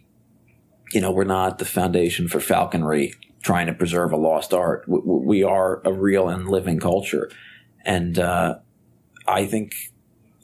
[0.91, 4.85] you know, we're not the foundation for falconry trying to preserve a lost art.
[4.87, 7.29] We, we are a real and living culture.
[7.85, 8.59] And, uh,
[9.27, 9.73] I think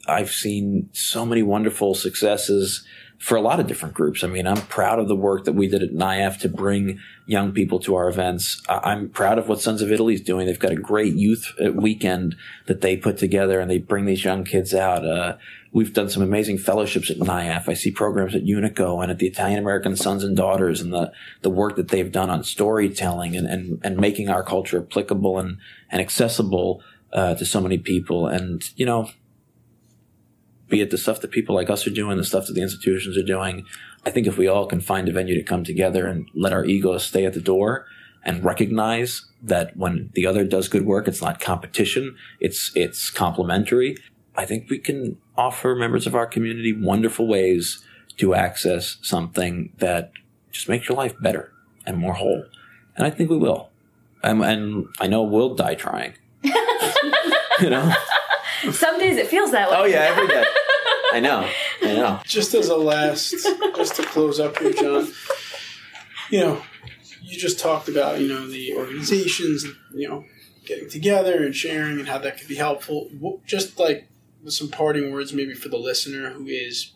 [0.06, 2.84] I've seen so many wonderful successes
[3.18, 4.22] for a lot of different groups.
[4.22, 7.52] I mean, I'm proud of the work that we did at NIAF to bring young
[7.52, 8.62] people to our events.
[8.68, 10.46] I'm proud of what Sons of Italy is doing.
[10.46, 12.36] They've got a great youth uh, weekend
[12.66, 15.04] that they put together and they bring these young kids out.
[15.04, 15.36] Uh,
[15.72, 17.68] we've done some amazing fellowships at NIAF.
[17.68, 21.12] I see programs at Unico and at the Italian American Sons and Daughters and the,
[21.42, 25.58] the work that they've done on storytelling and, and, and making our culture applicable and,
[25.90, 28.26] and accessible uh, to so many people.
[28.26, 29.10] And, you know,
[30.68, 33.16] be it the stuff that people like us are doing, the stuff that the institutions
[33.16, 33.64] are doing.
[34.04, 36.64] I think if we all can find a venue to come together and let our
[36.64, 37.86] egos stay at the door
[38.24, 43.96] and recognize that when the other does good work, it's not competition, it's, it's complementary.
[44.38, 47.84] I think we can offer members of our community wonderful ways
[48.18, 50.12] to access something that
[50.52, 51.52] just makes your life better
[51.84, 52.44] and more whole.
[52.96, 53.70] And I think we will.
[54.22, 56.14] And, and I know we'll die trying.
[56.44, 57.92] you know?
[58.70, 59.76] Some days it feels that way.
[59.76, 60.44] Oh yeah, every day.
[61.12, 61.48] I know.
[61.82, 62.20] I know.
[62.24, 65.08] Just as a last, just to close up here, John.
[66.30, 66.62] You know,
[67.22, 69.64] you just talked about you know the organizations,
[69.94, 70.24] you know,
[70.66, 73.08] getting together and sharing and how that could be helpful.
[73.46, 74.08] Just like
[74.46, 76.92] some parting words, maybe for the listener who is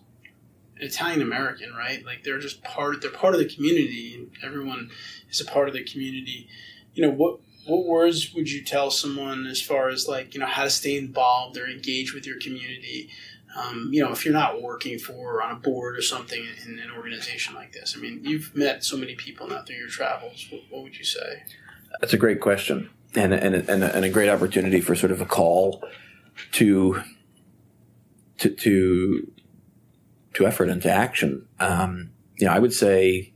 [0.77, 2.05] Italian American, right?
[2.05, 3.01] Like they're just part.
[3.01, 4.91] They're part of the community, and everyone
[5.31, 6.49] is a part of the community.
[6.95, 7.41] You know what?
[7.67, 10.97] what words would you tell someone as far as like you know how to stay
[10.97, 13.09] involved or engage with your community
[13.57, 16.79] um, you know if you're not working for or on a board or something in
[16.79, 20.47] an organization like this i mean you've met so many people now through your travels
[20.51, 21.43] what, what would you say
[22.01, 25.27] that's a great question and, and, and, and a great opportunity for sort of a
[25.27, 25.85] call
[26.51, 27.03] to
[28.43, 29.33] to to,
[30.35, 33.33] to effort and to action um, you know i would say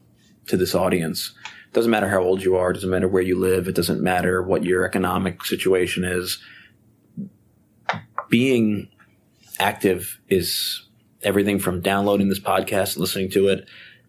[0.46, 1.34] to this audience
[1.76, 4.64] doesn't matter how old you are, doesn't matter where you live, it doesn't matter what
[4.64, 6.38] your economic situation is.
[8.30, 8.88] Being
[9.60, 10.86] active is
[11.22, 13.68] everything from downloading this podcast, and listening to it,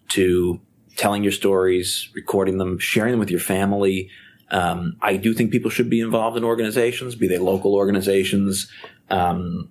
[0.10, 0.62] to
[0.96, 4.10] telling your stories, recording them, sharing them with your family.
[4.50, 8.72] Um, I do think people should be involved in organizations, be they local organizations,
[9.10, 9.70] um,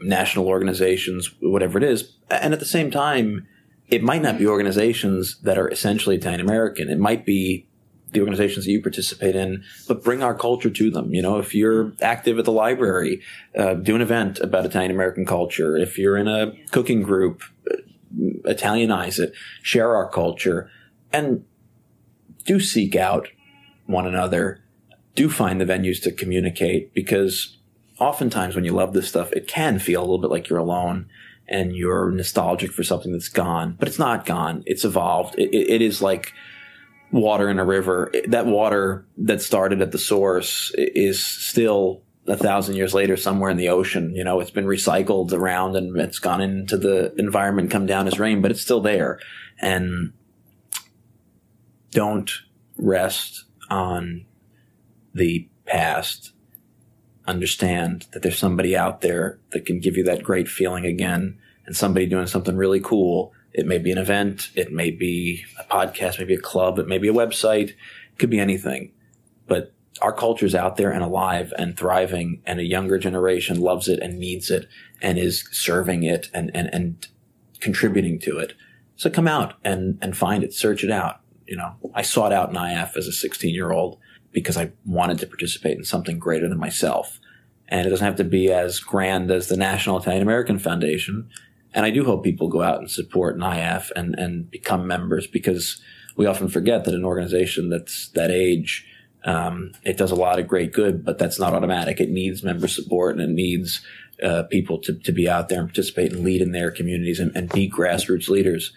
[0.00, 2.14] national organizations, whatever it is.
[2.30, 3.46] And at the same time,
[3.88, 6.88] it might not be organizations that are essentially Italian American.
[6.90, 7.66] It might be
[8.12, 11.12] the organizations that you participate in, but bring our culture to them.
[11.12, 13.20] You know, if you're active at the library,
[13.56, 15.76] uh, do an event about Italian American culture.
[15.76, 17.76] If you're in a cooking group, uh,
[18.46, 20.70] Italianize it, share our culture,
[21.12, 21.44] and
[22.46, 23.28] do seek out
[23.86, 24.62] one another.
[25.14, 27.57] Do find the venues to communicate because
[27.98, 31.08] oftentimes when you love this stuff, it can feel a little bit like you're alone
[31.48, 34.62] and you're nostalgic for something that's gone, but it's not gone.
[34.66, 35.38] It's evolved.
[35.38, 36.32] it, it, it is like
[37.10, 38.12] water in a river.
[38.26, 43.56] that water that started at the source is still a thousand years later somewhere in
[43.56, 44.14] the ocean.
[44.14, 48.18] You know, it's been recycled around and it's gone into the environment, come down as
[48.18, 49.18] rain, but it's still there.
[49.60, 50.12] And
[51.90, 52.30] don't
[52.76, 54.26] rest on
[55.14, 56.32] the past
[57.28, 61.76] understand that there's somebody out there that can give you that great feeling again and
[61.76, 63.32] somebody doing something really cool.
[63.52, 64.50] It may be an event.
[64.54, 66.78] It may be a podcast, maybe a club.
[66.78, 67.70] It may be a website.
[67.70, 68.92] It could be anything.
[69.46, 74.00] But our culture's out there and alive and thriving and a younger generation loves it
[74.00, 74.66] and needs it
[75.02, 77.06] and is serving it and, and, and
[77.60, 78.54] contributing to it.
[78.96, 81.20] So come out and, and find it, search it out.
[81.46, 83.98] You know, I sought out NIAF as a 16 year old
[84.32, 87.18] because I wanted to participate in something greater than myself.
[87.68, 91.28] And it doesn't have to be as grand as the National Italian American Foundation.
[91.74, 95.80] And I do hope people go out and support NIAF and, and become members because
[96.16, 98.86] we often forget that an organization that's that age,
[99.24, 102.00] um, it does a lot of great good, but that's not automatic.
[102.00, 103.82] It needs member support and it needs
[104.22, 107.34] uh, people to, to be out there and participate and lead in their communities and,
[107.36, 108.72] and be grassroots leaders.